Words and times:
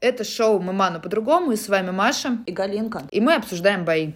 Это 0.00 0.24
шоу 0.24 0.60
«Мама, 0.60 0.88
но 0.88 0.98
по-другому» 0.98 1.52
и 1.52 1.56
с 1.56 1.68
вами 1.68 1.90
Маша. 1.90 2.38
И 2.46 2.52
Галинка. 2.52 3.02
И 3.10 3.20
мы 3.20 3.34
обсуждаем 3.34 3.84
бои. 3.84 4.12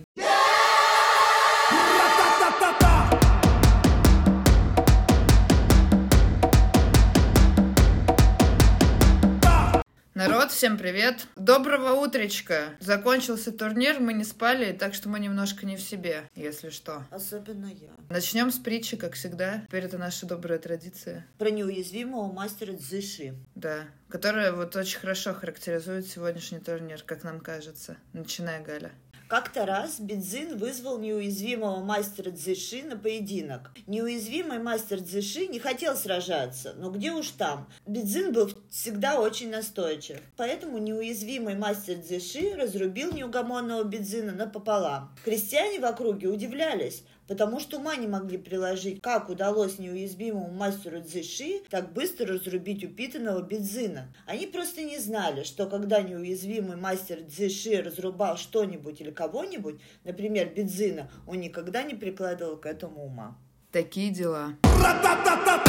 Всем 10.54 10.78
привет! 10.78 11.26
Доброго 11.34 11.94
утречка! 11.94 12.76
Закончился 12.78 13.50
турнир, 13.50 13.98
мы 13.98 14.12
не 14.12 14.22
спали, 14.22 14.72
так 14.72 14.94
что 14.94 15.08
мы 15.08 15.18
немножко 15.18 15.66
не 15.66 15.74
в 15.74 15.80
себе, 15.80 16.30
если 16.36 16.70
что. 16.70 17.04
Особенно 17.10 17.66
я. 17.66 17.90
Начнем 18.08 18.52
с 18.52 18.60
притчи, 18.60 18.96
как 18.96 19.14
всегда. 19.14 19.64
Теперь 19.66 19.86
это 19.86 19.98
наша 19.98 20.26
добрая 20.26 20.60
традиция. 20.60 21.26
Про 21.38 21.50
неуязвимого 21.50 22.32
мастера 22.32 22.76
Цзыши. 22.76 23.34
Да, 23.56 23.88
которая 24.08 24.52
вот 24.52 24.76
очень 24.76 25.00
хорошо 25.00 25.34
характеризует 25.34 26.06
сегодняшний 26.06 26.60
турнир, 26.60 27.02
как 27.02 27.24
нам 27.24 27.40
кажется. 27.40 27.96
Начиная, 28.12 28.62
Галя. 28.62 28.92
Как-то 29.26 29.64
раз 29.64 30.00
Бедзин 30.00 30.58
вызвал 30.58 30.98
неуязвимого 30.98 31.82
мастера 31.82 32.30
Цзиши 32.30 32.82
на 32.82 32.94
поединок. 32.96 33.72
Неуязвимый 33.86 34.58
мастер 34.58 35.02
Цзиши 35.02 35.46
не 35.46 35.58
хотел 35.58 35.96
сражаться, 35.96 36.74
но 36.76 36.90
где 36.90 37.10
уж 37.10 37.30
там. 37.30 37.66
Бедзин 37.86 38.34
был 38.34 38.50
всегда 38.68 39.18
очень 39.18 39.50
настойчив. 39.50 40.20
Поэтому 40.36 40.76
неуязвимый 40.76 41.54
мастер 41.54 42.02
Цзиши 42.02 42.54
разрубил 42.54 43.12
неугомонного 43.12 43.84
Бедзина 43.84 44.32
напополам. 44.32 45.16
Крестьяне 45.24 45.80
в 45.80 45.86
округе 45.86 46.28
удивлялись, 46.28 47.02
потому 47.26 47.60
что 47.60 47.78
ума 47.78 47.96
не 47.96 48.06
могли 48.06 48.36
приложить, 48.36 49.00
как 49.00 49.30
удалось 49.30 49.78
неуязвимому 49.78 50.50
мастеру 50.50 51.02
Цзиши 51.02 51.62
так 51.70 51.94
быстро 51.94 52.26
разрубить 52.26 52.84
упитанного 52.84 53.40
Бедзина. 53.40 54.14
Они 54.26 54.46
просто 54.46 54.82
не 54.82 54.98
знали, 54.98 55.44
что 55.44 55.66
когда 55.66 56.02
неуязвимый 56.02 56.76
мастер 56.76 57.20
Цзиши 57.26 57.80
разрубал 57.80 58.36
что-нибудь 58.36 59.00
или 59.00 59.13
кого-нибудь, 59.14 59.80
например, 60.04 60.52
Бедзина, 60.54 61.10
он 61.26 61.40
никогда 61.40 61.82
не 61.82 61.94
прикладывал 61.94 62.56
к 62.56 62.66
этому 62.66 63.04
ума. 63.04 63.36
Такие 63.72 64.12
дела. 64.12 64.54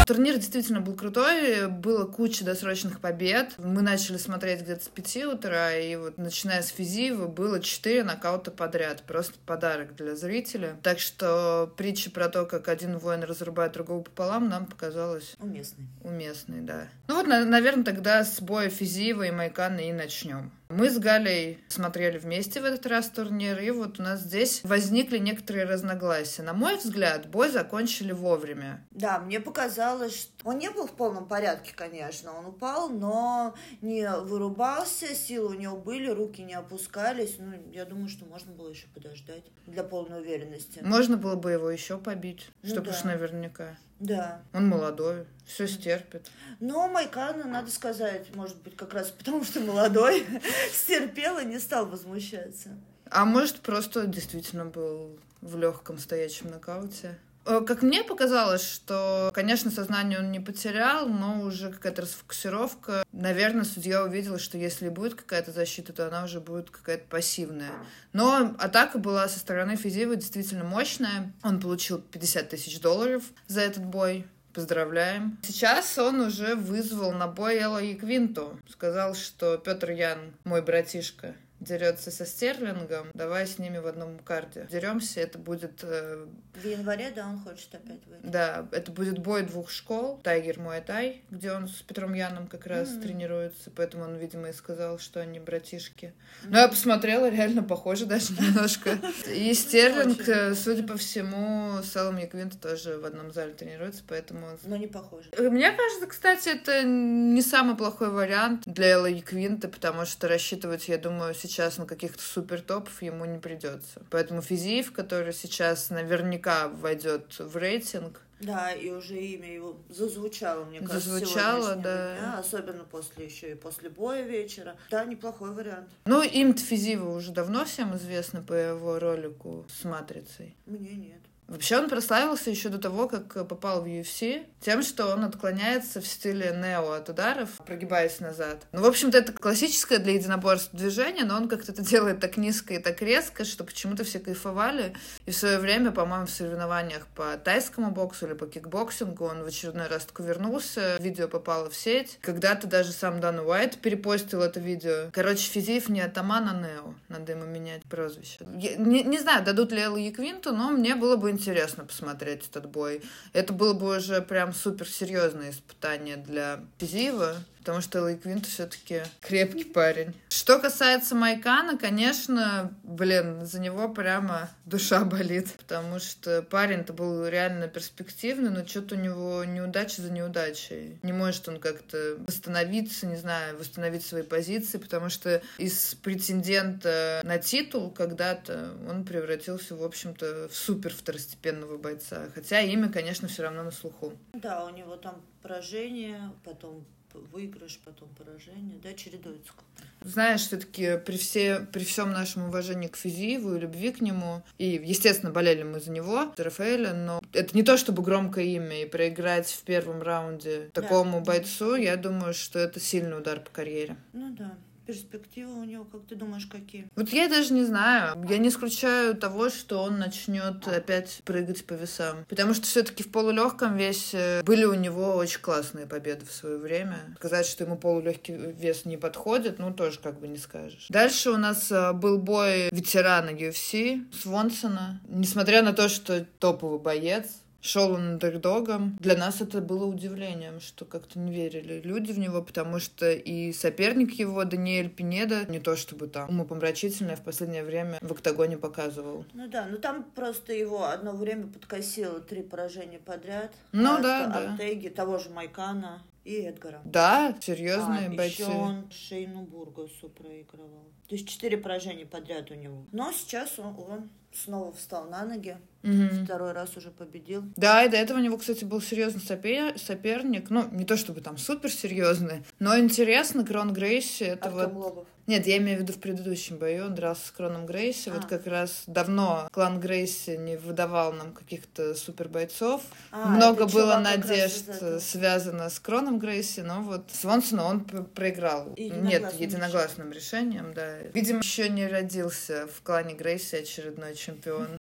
Турнир 0.06 0.36
действительно 0.36 0.80
был 0.80 0.96
крутой, 0.96 1.68
было 1.68 2.06
куча 2.06 2.46
досрочных 2.46 3.00
побед. 3.00 3.56
Мы 3.58 3.82
начали 3.82 4.18
смотреть 4.18 4.62
где-то 4.62 4.86
с 4.86 4.88
5 4.90 5.26
утра, 5.26 5.76
и 5.76 5.96
вот 5.96 6.20
начиная 6.20 6.62
с 6.62 6.68
Физива 6.68 7.26
было 7.26 7.60
4 7.60 8.04
нокаута 8.04 8.52
подряд. 8.52 9.02
Просто 9.08 9.34
подарок 9.48 9.96
для 9.96 10.16
зрителя. 10.16 10.78
Так 10.84 11.00
что 11.00 11.74
притча 11.78 12.12
про 12.12 12.30
то, 12.30 12.46
как 12.46 12.68
один 12.68 13.00
воин 13.00 13.24
разрубает 13.24 13.72
другого 13.72 14.04
пополам, 14.04 14.50
нам 14.50 14.68
показалась... 14.68 15.36
Уместной. 15.40 15.88
Уместной, 16.04 16.62
да. 16.62 16.88
Ну 17.08 17.16
вот, 17.16 17.26
наверное, 17.26 17.86
тогда 17.86 18.24
с 18.24 18.40
боя 18.40 18.70
Физива 18.70 19.24
и 19.24 19.32
Майкана 19.32 19.80
и 19.80 19.92
начнем. 19.92 20.52
Мы 20.68 20.90
с 20.90 20.98
Галей 20.98 21.60
смотрели 21.68 22.18
вместе 22.18 22.60
в 22.60 22.66
этот 22.66 22.88
раз 22.88 23.10
турнир, 23.10 23.60
и 23.60 23.70
вот 23.70 24.00
у 24.00 24.04
нас 24.04 24.22
здесь 24.22 24.62
возникли 24.64 25.20
некоторые 25.20 25.66
разногласия. 25.66 26.42
На 26.42 26.54
мой 26.54 26.78
взгляд, 26.78 27.30
бой 27.30 27.52
закончили 27.52 28.12
вовремя. 28.12 28.84
Да, 28.90 29.20
мне 29.20 29.40
показалось, 29.40 30.20
что 30.20 30.32
он 30.44 30.58
не 30.58 30.72
был 30.72 30.88
в 30.88 30.94
полном 30.94 31.28
порядке, 31.28 31.72
конечно. 31.76 32.34
Он 32.34 32.48
упал, 32.48 32.90
но 32.90 33.54
не 33.82 34.10
вырубался, 34.10 35.14
силы 35.14 35.56
у 35.56 35.60
него 35.60 35.78
были, 35.78 36.10
руки 36.10 36.42
не 36.42 36.56
опускались. 36.56 37.36
Ну, 37.38 37.54
я 37.72 37.86
думаю, 37.86 38.10
что 38.10 38.26
можно 38.26 38.52
было 38.52 38.70
еще 38.70 38.88
подождать 38.88 39.44
для 39.68 39.84
полной 39.84 40.22
уверенности. 40.22 40.80
Можно 40.82 41.16
было 41.18 41.36
бы 41.36 41.52
его 41.52 41.70
еще 41.70 42.00
побить, 42.00 42.50
Ну 42.64 42.70
чтобы 42.70 42.88
да. 42.88 42.92
уж 42.92 43.04
наверняка. 43.04 43.78
Да. 44.00 44.42
Он 44.54 44.68
молодой, 44.68 45.26
все 45.46 45.68
стерпит. 45.68 46.30
Но 46.60 46.88
Майкана, 46.88 47.46
надо 47.46 47.72
сказать, 47.72 48.36
может 48.36 48.58
быть, 48.62 48.76
как 48.76 48.94
раз 48.94 49.10
потому, 49.12 49.44
что 49.44 49.62
молодой, 49.62 50.26
стерпел 50.74 51.40
и 51.40 51.46
не 51.46 51.60
стал 51.60 51.86
возмущаться. 51.86 52.70
А 53.10 53.26
может, 53.26 53.62
просто 53.62 54.06
действительно 54.08 54.66
был 54.66 55.18
в 55.42 55.58
легком 55.58 55.98
стоячем 55.98 56.50
нокауте. 56.50 57.18
Э, 57.46 57.62
Как 57.66 57.82
мне 57.82 58.04
показалось, 58.04 58.64
что, 58.68 59.32
конечно, 59.34 59.72
сознание 59.72 60.20
он 60.20 60.32
не 60.32 60.40
потерял, 60.40 61.08
но 61.08 61.42
уже 61.42 61.72
какая-то 61.72 62.04
расфокусировка. 62.04 63.06
Наверное, 63.12 63.64
судья 63.64 64.04
увидела, 64.04 64.40
что 64.40 64.58
если 64.58 64.90
будет 64.90 65.16
какая-то 65.16 65.52
защита, 65.52 65.94
то 65.94 66.08
она 66.08 66.24
уже 66.24 66.40
будет 66.40 66.70
какая-то 66.70 67.06
пассивная. 67.08 67.72
Но 68.14 68.56
атака 68.60 68.98
была 68.98 69.28
со 69.28 69.40
стороны 69.40 69.76
Физива 69.76 70.16
действительно 70.16 70.64
мощная. 70.64 71.32
Он 71.44 71.60
получил 71.60 72.00
50 72.00 72.50
тысяч 72.50 72.80
долларов 72.80 73.24
за 73.48 73.62
этот 73.62 73.86
бой. 73.86 74.28
Поздравляем. 74.54 75.38
Сейчас 75.44 75.98
он 75.98 76.22
уже 76.22 76.56
вызвал 76.56 77.12
на 77.12 77.28
бой 77.28 77.58
Элла 77.58 77.84
и 77.84 77.94
Квинту. 77.94 78.58
Сказал, 78.70 79.14
что 79.14 79.58
Петр 79.58 79.92
Ян, 79.92 80.34
мой 80.46 80.62
братишка, 80.62 81.36
дерется 81.66 82.12
со 82.12 82.26
Стерлингом, 82.26 83.08
давай 83.14 83.48
с 83.48 83.58
ними 83.60 83.78
в 83.78 83.88
одном 83.88 84.20
карте. 84.20 84.68
Деремся, 84.72 85.20
это 85.22 85.38
будет 85.38 85.80
э, 85.84 86.26
В 86.54 86.66
январе, 86.66 87.12
да, 87.16 87.28
он 87.28 87.40
хочет 87.40 87.74
опять 87.76 88.06
выйти. 88.08 88.22
да, 88.24 88.68
это 88.72 88.92
будет 88.92 89.20
бой 89.20 89.44
двух 89.44 89.70
школ. 89.70 90.20
Тайгер 90.24 90.60
Муай 90.60 90.82
Тай, 90.82 91.22
где 91.32 91.52
он 91.52 91.68
с 91.68 91.82
Петром 91.82 92.14
Яном 92.14 92.48
как 92.48 92.66
раз 92.68 92.90
Мгм. 92.92 93.02
тренируется. 93.02 93.72
Поэтому 93.76 94.04
он, 94.06 94.16
видимо, 94.16 94.50
и 94.50 94.54
сказал, 94.54 95.00
что 95.00 95.20
они 95.20 95.40
братишки. 95.40 96.14
Но 96.44 96.60
я 96.60 96.68
посмотрела, 96.68 97.30
реально 97.30 97.64
похоже 97.64 98.06
даже 98.06 98.34
немножко. 98.40 98.98
И 99.34 99.54
Стерлинг, 99.54 100.28
э, 100.28 100.54
судя 100.56 100.84
по 100.84 100.98
всему, 100.98 101.82
с 101.84 101.96
Эллом 101.96 102.18
Яквинто 102.18 102.58
тоже 102.58 102.98
в 102.98 103.06
одном 103.06 103.32
зале 103.32 103.54
тренируется, 103.54 104.04
поэтому... 104.08 104.48
Но 104.64 104.78
не 104.78 104.88
похоже. 104.88 105.30
Э, 105.32 105.50
Мне 105.50 105.72
кажется, 105.72 106.08
кстати, 106.08 106.50
это 106.50 106.84
не 106.84 107.42
самый 107.42 107.76
плохой 107.76 108.10
вариант 108.10 108.64
для 108.66 108.90
Элла 108.92 109.08
Яквинта, 109.08 109.68
потому 109.68 110.06
что 110.06 110.28
рассчитывать, 110.28 110.88
я 110.88 110.98
думаю, 110.98 111.34
сейчас 111.34 111.55
на 111.78 111.86
каких-то 111.86 112.22
супер 112.22 112.62
топов 112.62 113.02
ему 113.02 113.26
не 113.26 113.40
придется. 113.40 114.02
Поэтому 114.10 114.42
Физиев, 114.42 114.92
который 114.92 115.34
сейчас 115.34 115.90
наверняка 115.90 116.68
войдет 116.68 117.38
в 117.40 117.56
рейтинг, 117.58 118.22
Да, 118.42 118.72
и 118.74 118.90
уже 118.92 119.16
имя 119.18 119.54
его 119.54 119.78
зазвучало, 119.90 120.66
мне 120.66 120.80
кажется, 120.80 121.10
Зазвучало, 121.10 121.76
да. 121.76 122.18
дня, 122.18 122.40
особенно 122.40 122.84
после 122.84 123.26
еще 123.26 123.52
и 123.52 123.56
после 123.56 123.90
боя 123.90 124.24
вечера. 124.24 124.76
Да, 124.92 125.06
неплохой 125.06 125.52
вариант. 125.54 125.90
Ну, 126.06 126.22
им 126.22 126.54
Физива 126.56 127.10
уже 127.10 127.32
давно 127.32 127.64
всем 127.66 127.96
известно 127.96 128.42
по 128.42 128.54
его 128.54 129.00
ролику 129.00 129.66
с 129.70 129.84
«Матрицей». 129.86 130.56
Мне 130.66 130.92
нет. 130.96 131.22
Вообще 131.48 131.78
он 131.78 131.90
прославился 131.90 132.50
еще 132.50 132.70
до 132.70 132.80
того, 132.80 133.08
как 133.08 133.48
попал 133.48 133.84
в 133.84 133.86
UFC, 133.86 134.46
тем, 134.62 134.82
что 134.82 135.14
он 135.14 135.24
отклоняется 135.24 136.02
в 136.02 136.08
стиле 136.08 136.56
нео 136.56 136.94
от 136.94 137.10
ударов, 137.10 137.50
прогибаясь 137.66 138.20
назад. 138.20 138.66
Ну, 138.72 138.82
в 138.82 138.86
общем-то, 138.86 139.18
это 139.18 139.32
классическое 139.32 140.00
для 140.00 140.14
единоборств 140.14 140.70
движение, 140.74 141.24
но 141.24 141.36
он 141.36 141.48
как-то 141.48 141.72
это 141.72 141.84
делает 141.84 142.20
так 142.20 142.38
низко 142.38 142.74
и 142.74 142.80
так 142.80 143.02
резко, 143.02 143.46
что 143.46 143.64
почему-то 143.64 144.04
все 144.04 144.20
кайфовали. 144.20 144.96
И 145.28 145.32
в 145.32 145.36
свое 145.36 145.60
время, 145.60 145.92
по-моему, 145.92 146.26
в 146.26 146.32
соревнованиях 146.32 147.06
по 147.16 147.38
тайскому 147.38 147.92
боксу 147.92 148.26
или 148.26 148.34
по 148.34 148.48
кикбоксингу 148.48 149.26
он 149.26 149.44
в 149.44 149.48
очередной 149.48 149.88
раз 149.88 150.06
такой 150.06 150.26
вернулся, 150.26 150.98
видео 151.00 151.28
попало 151.28 151.70
в 151.70 151.76
сеть. 151.76 152.18
Когда-то 152.22 152.66
даже 152.66 152.92
сам 152.92 153.20
Дан 153.20 153.40
Уайт 153.40 153.78
перепостил 153.78 154.42
это 154.42 154.60
видео. 154.60 155.10
Короче, 155.14 155.48
Физиев 155.50 155.90
не 155.90 156.02
атаман, 156.02 156.50
а 156.50 156.54
Нео. 156.54 156.96
Надо 157.10 157.34
ему 157.34 157.46
менять 157.46 157.84
прозвище. 157.84 158.40
Я 158.58 158.78
не, 158.78 159.04
не 159.04 159.20
знаю, 159.20 159.46
дадут 159.46 159.72
ли 159.72 159.82
Элу 159.82 159.98
Яквинте, 159.98 160.52
но 160.52 160.72
мне 160.72 160.96
было 160.96 161.18
бы 161.18 161.35
интересно 161.36 161.84
посмотреть 161.84 162.48
этот 162.50 162.68
бой. 162.68 163.02
Это 163.34 163.54
было 163.54 163.74
бы 163.74 163.98
уже 163.98 164.22
прям 164.22 164.54
супер 164.54 164.88
серьезное 164.88 165.52
испытание 165.52 166.18
для 166.18 166.64
Физиева, 166.78 167.36
потому 167.66 167.82
что 167.82 167.98
Эл 167.98 168.14
Яквинта 168.14 168.46
все-таки 168.46 169.02
крепкий 169.22 169.64
парень. 169.64 170.14
Что 170.30 170.60
касается 170.60 171.16
Мойкано, 171.16 171.80
конечно, 171.80 172.72
блин, 172.84 173.44
за 173.44 173.60
него 173.60 173.90
прямо 173.90 174.52
душа 174.66 175.04
болит, 175.04 175.52
потому 175.54 175.98
что 175.98 176.44
парень-то 176.44 176.94
был 176.94 177.26
реально 177.28 177.68
перспективный, 177.68 178.52
но 178.52 178.68
что-то 178.68 178.94
у 178.94 179.00
него 179.00 179.44
неудача 179.46 180.04
за 180.04 180.12
неудачей. 180.12 181.00
Не 181.02 181.12
может 181.12 181.48
он 181.48 181.60
как-то 181.60 182.18
восстановиться, 182.28 183.08
не 183.08 183.16
знаю, 183.16 183.58
восстановить 183.58 184.06
свои 184.06 184.22
позиции, 184.22 184.78
потому 184.78 185.10
что 185.10 185.42
из 185.58 185.96
претендента 185.96 187.22
на 187.24 187.40
титул 187.40 187.90
когда-то 187.90 188.76
он 188.88 189.06
превратился, 189.06 189.76
в 189.76 189.84
общем-то, 189.84 190.50
в 190.50 190.56
супер 190.56 190.94
второстепенного 190.94 191.80
бойца. 191.80 192.28
Хотя 192.36 192.62
имя, 192.62 192.92
конечно, 192.92 193.28
все 193.28 193.42
равно 193.42 193.64
на 193.64 193.72
слуху. 193.72 194.14
Да, 194.34 194.66
у 194.66 194.70
него 194.70 194.98
там 194.98 195.20
поражение, 195.42 196.32
потом 196.44 196.86
выигрыш, 197.32 197.80
потом 197.84 198.10
поражение, 198.18 198.80
да, 198.82 198.94
чередуется. 198.94 199.54
Знаешь, 200.02 200.42
все-таки 200.42 200.98
при, 201.06 201.18
все, 201.18 201.68
при 201.72 201.84
всем 201.84 202.12
нашем 202.12 202.46
уважении 202.46 202.88
к 202.88 202.96
Физиеву 202.96 203.56
и 203.56 203.60
любви 203.60 203.92
к 203.92 204.02
нему, 204.02 204.44
и, 204.58 204.82
естественно, 204.84 205.32
болели 205.32 205.64
мы 205.64 205.80
за 205.80 205.92
него, 205.92 206.34
за 206.38 206.44
Рафаэля, 206.44 206.94
но 206.94 207.22
это 207.34 207.56
не 207.56 207.64
то 207.64 207.78
чтобы 207.78 208.04
громкое 208.04 208.46
имя, 208.46 208.84
и 208.84 208.86
проиграть 208.86 209.50
в 209.50 209.64
первом 209.64 210.02
раунде 210.02 210.70
такому 210.74 211.22
бойцу, 211.22 211.76
я 211.76 211.98
думаю, 211.98 212.34
что 212.34 212.60
это 212.60 212.80
сильный 212.80 213.18
удар 213.18 213.40
по 213.40 213.50
карьере. 213.50 213.98
Ну 214.14 214.36
да. 214.36 214.56
Перспективы 214.86 215.54
у 215.54 215.64
него, 215.64 215.86
как 215.86 216.06
ты 216.08 216.16
думаешь, 216.16 216.46
какие? 216.46 216.88
Вот 216.96 217.10
я 217.10 217.28
даже 217.28 217.54
не 217.54 217.64
знаю. 217.64 218.16
Я 218.30 218.38
не 218.38 218.50
исключаю 218.50 219.16
того, 219.16 219.50
что 219.50 219.82
он 219.82 219.98
начнет 219.98 220.68
опять 220.68 221.22
прыгать 221.26 221.66
по 221.66 221.74
весам. 221.74 222.26
Потому 222.30 222.54
что 222.54 222.64
все-таки 222.64 223.04
в 223.04 223.12
полулегком 223.12 223.76
весе 223.76 224.42
были 224.44 224.66
у 224.66 224.74
него 224.74 225.16
очень 225.16 225.42
классные 225.42 225.86
победы 225.86 226.26
в 226.26 226.32
свое 226.32 226.58
время. 226.58 226.98
Сказать, 227.18 227.46
что 227.46 227.64
ему 227.64 227.78
полулегкий 227.78 228.36
вес 228.36 228.86
не 228.86 228.98
подходит, 228.98 229.60
ну 229.60 229.74
тоже 229.74 230.00
как 230.00 230.20
бы 230.20 230.28
не 230.28 230.38
скажешь. 230.38 230.88
Дальше 230.90 231.32
у 231.32 231.38
нас 231.38 231.72
э, 231.72 231.94
был 231.94 232.18
бой 232.18 232.70
ветерана 232.72 233.30
UFC 233.30 234.06
Свонсона. 234.14 235.02
Несмотря 235.08 235.62
на 235.62 235.74
то, 235.74 235.90
что 235.90 236.26
топовый 236.40 236.80
боец, 236.80 237.26
шел 237.66 237.92
он 237.92 238.14
андердогом. 238.14 238.98
Для 239.00 239.18
нас 239.18 239.42
это 239.42 239.62
было 239.62 239.86
удивлением, 239.86 240.60
что 240.60 240.86
как-то 240.86 241.20
не 241.20 241.34
верили 241.34 241.82
люди 241.82 242.12
в 242.12 242.20
него, 242.20 242.42
потому 242.42 242.80
что 242.80 243.12
и 243.12 243.52
соперник 243.54 244.14
его, 244.14 244.44
Даниэль 244.46 244.90
Пинеда, 244.90 245.46
не 245.46 245.60
то 245.60 245.76
чтобы 245.76 246.08
там 246.08 246.30
умопомрачительное 246.30 247.16
в 247.16 247.24
последнее 247.24 247.64
время 247.64 247.98
в 248.02 248.12
октагоне 248.12 248.58
показывал. 248.58 249.26
Ну 249.34 249.48
да, 249.48 249.66
ну 249.70 249.78
там 249.78 250.04
просто 250.04 250.54
его 250.54 250.86
одно 250.86 251.14
время 251.14 251.48
подкосило 251.48 252.20
три 252.20 252.44
поражения 252.44 253.00
подряд. 253.00 253.52
Ну 253.72 253.96
от 253.96 254.02
да, 254.04 254.28
да. 254.28 254.54
Артеги, 254.54 254.90
того 254.90 255.18
же 255.18 255.30
Майкана 255.30 256.04
и 256.24 256.34
Эдгара. 256.34 256.82
Да, 256.86 257.36
серьезные 257.40 258.08
а, 258.08 258.12
бойцы. 258.12 258.42
еще 258.42 258.52
он 258.52 258.92
Шейну 258.92 259.42
Бургасу 259.42 260.10
проигрывал. 260.10 260.86
То 261.08 261.16
есть 261.16 261.28
четыре 261.28 261.58
поражения 261.58 262.06
подряд 262.06 262.50
у 262.52 262.56
него. 262.56 262.86
Но 262.92 263.12
сейчас 263.12 263.60
он, 263.60 263.76
он 263.78 264.10
снова 264.34 264.72
встал 264.74 265.08
на 265.10 265.24
ноги. 265.24 265.58
Мгм. 265.86 266.26
Второй 266.26 266.52
раз 266.54 266.76
уже 266.78 266.90
победил. 266.92 267.44
Да, 267.56 267.84
и 267.84 267.90
до 267.90 267.98
этого 267.98 268.18
у 268.18 268.22
него, 268.22 268.38
кстати, 268.38 268.66
был 268.66 268.82
серьезный 268.82 269.22
сопе- 269.22 269.78
соперник. 269.78 270.50
Ну, 270.50 270.68
не 270.72 270.84
то 270.86 270.98
чтобы 270.98 271.22
там 271.22 271.38
супер 271.38 271.72
серьезный, 271.72 272.44
но 272.60 272.78
интересно, 272.78 273.46
Крон 273.46 273.72
Грейси, 273.72 274.24
это 274.24 274.50
Артем 274.50 274.70
вот... 274.74 274.74
Лобов. 274.86 275.08
Нет, 275.28 275.48
я 275.48 275.58
имею 275.58 275.80
в 275.80 275.82
виду 275.82 275.92
в 275.94 275.98
предыдущем 276.00 276.58
бою, 276.58 276.86
он 276.86 276.94
дрался 276.94 277.26
с 277.28 277.32
Кроном 277.32 277.66
Грейси. 277.66 278.10
Вот 278.10 278.26
А. 278.26 278.28
как 278.28 278.46
раз 278.46 278.84
давно 278.86 279.48
клан 279.52 279.80
Грейси 279.80 280.38
не 280.38 280.56
выдавал 280.56 281.14
нам 281.14 281.34
каких-то 281.34 281.96
супер 281.96 282.30
бойцов. 282.30 282.84
А, 283.12 283.30
Много 283.30 283.66
было 283.66 283.98
надежд 283.98 284.70
связано 285.02 285.70
с 285.72 285.80
Кроном 285.80 286.20
Грейси, 286.20 286.60
но 286.60 286.82
вот 286.84 287.10
Свонсону 287.12 287.64
он 287.66 287.84
проиграл. 287.86 288.74
Единогласным 288.76 289.08
Нет, 289.08 289.34
единогласным 289.40 290.12
решением, 290.12 290.74
да. 290.76 290.98
Видимо, 291.16 291.40
еще 291.40 291.70
не 291.70 291.88
родился 291.88 292.68
в 292.68 292.84
клане 292.84 293.16
Грейси 293.16 293.56
очередной 293.56 294.14
чемпион. 294.14 294.78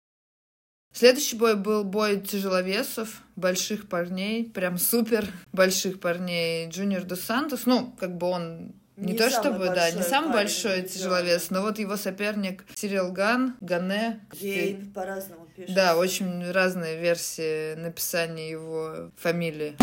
Следующий 0.99 1.37
бой 1.37 1.55
был 1.55 1.85
бой 1.85 2.19
тяжеловесов, 2.19 3.21
больших 3.37 3.87
парней, 3.87 4.51
прям 4.53 4.77
супер 4.77 5.25
больших 5.53 6.01
парней. 6.01 6.67
Джуниор 6.67 7.05
Дос 7.05 7.21
Сантос, 7.21 7.65
ну, 7.65 7.95
как 7.97 8.17
бы 8.17 8.27
он 8.27 8.73
не, 8.97 9.13
Не 9.13 9.17
то 9.17 9.29
чтобы, 9.29 9.67
да, 9.67 9.89
не 9.91 10.01
самый 10.01 10.33
парень 10.33 10.33
большой 10.33 10.81
тяжеловес, 10.81 11.51
но 11.51 11.61
вот 11.61 11.79
его 11.79 11.95
соперник 11.95 12.65
Сирил 12.75 13.13
Ган, 13.13 13.55
Гане. 13.61 14.19
Гейн 14.41 14.91
по-разному 14.91 15.47
пишет. 15.55 15.73
Да, 15.73 15.95
очень 15.95 16.51
разные 16.51 16.99
версии 16.99 17.75
написания 17.75 18.49
его 18.49 19.11
фамилии. 19.15 19.77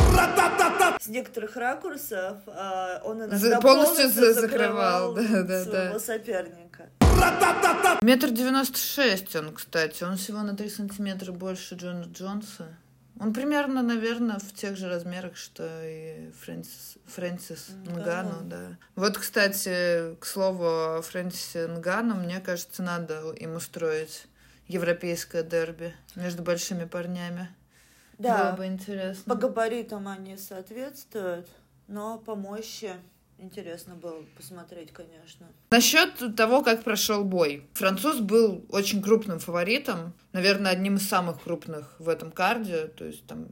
С 1.01 1.09
некоторых 1.09 1.57
ракурсов 1.57 2.41
а, 2.47 3.01
он 3.05 3.21
За- 3.21 3.27
иногда 3.27 3.61
полностью 3.63 4.11
за- 4.11 4.35
закрывал 4.35 5.15
закрывал, 5.15 5.15
да, 5.15 5.43
да, 5.45 5.65
своего 5.65 5.93
да. 5.95 5.99
соперника. 5.99 6.91
Метр 8.03 8.31
девяносто 8.31 8.79
шесть 8.79 9.35
он, 9.35 9.53
кстати. 9.55 10.05
Он 10.05 10.17
всего 10.17 10.43
на 10.43 10.57
три 10.57 10.69
сантиметра 10.69 11.33
больше 11.33 11.75
Джона 11.75 12.05
Джонса. 12.05 12.69
Он 13.19 13.33
примерно, 13.33 13.83
наверное, 13.83 14.39
в 14.39 14.53
тех 14.53 14.77
же 14.77 14.89
размерах, 14.89 15.37
что 15.37 15.67
и 15.83 16.31
Фрэнсис, 16.43 16.99
Фрэнсис 17.07 17.69
Нгану. 17.87 18.43
Да. 18.43 18.77
Вот, 18.95 19.17
кстати, 19.17 20.15
к 20.21 20.27
слову 20.27 20.67
о 20.67 21.03
Фрэнсисе 21.03 21.67
Нгану, 21.67 22.15
мне 22.15 22.41
кажется, 22.41 22.83
надо 22.83 23.33
им 23.33 23.55
устроить 23.57 24.27
европейское 24.69 25.43
дерби 25.43 25.95
между 26.15 26.43
большими 26.43 26.85
парнями. 26.85 27.49
Да, 28.19 28.45
Было 28.51 28.57
бы 28.57 28.67
интересно. 28.67 29.35
по 29.35 29.41
габаритам 29.41 30.09
они 30.09 30.37
соответствуют, 30.37 31.49
но 31.89 32.19
по 32.19 32.35
мощи 32.35 32.95
интересно 33.39 33.95
было 33.95 34.25
посмотреть, 34.37 34.93
конечно. 34.93 35.47
Насчет 35.71 36.37
того, 36.37 36.63
как 36.63 36.83
прошел 36.85 37.25
бой. 37.25 37.67
Француз 37.75 38.21
был 38.21 38.65
очень 38.69 39.03
крупным 39.03 39.39
фаворитом, 39.39 40.13
наверное, 40.33 40.73
одним 40.73 40.97
из 40.97 41.09
самых 41.09 41.43
крупных 41.43 41.95
в 41.99 42.09
этом 42.09 42.31
карде. 42.31 42.87
То 42.89 43.05
есть 43.05 43.27
там 43.27 43.47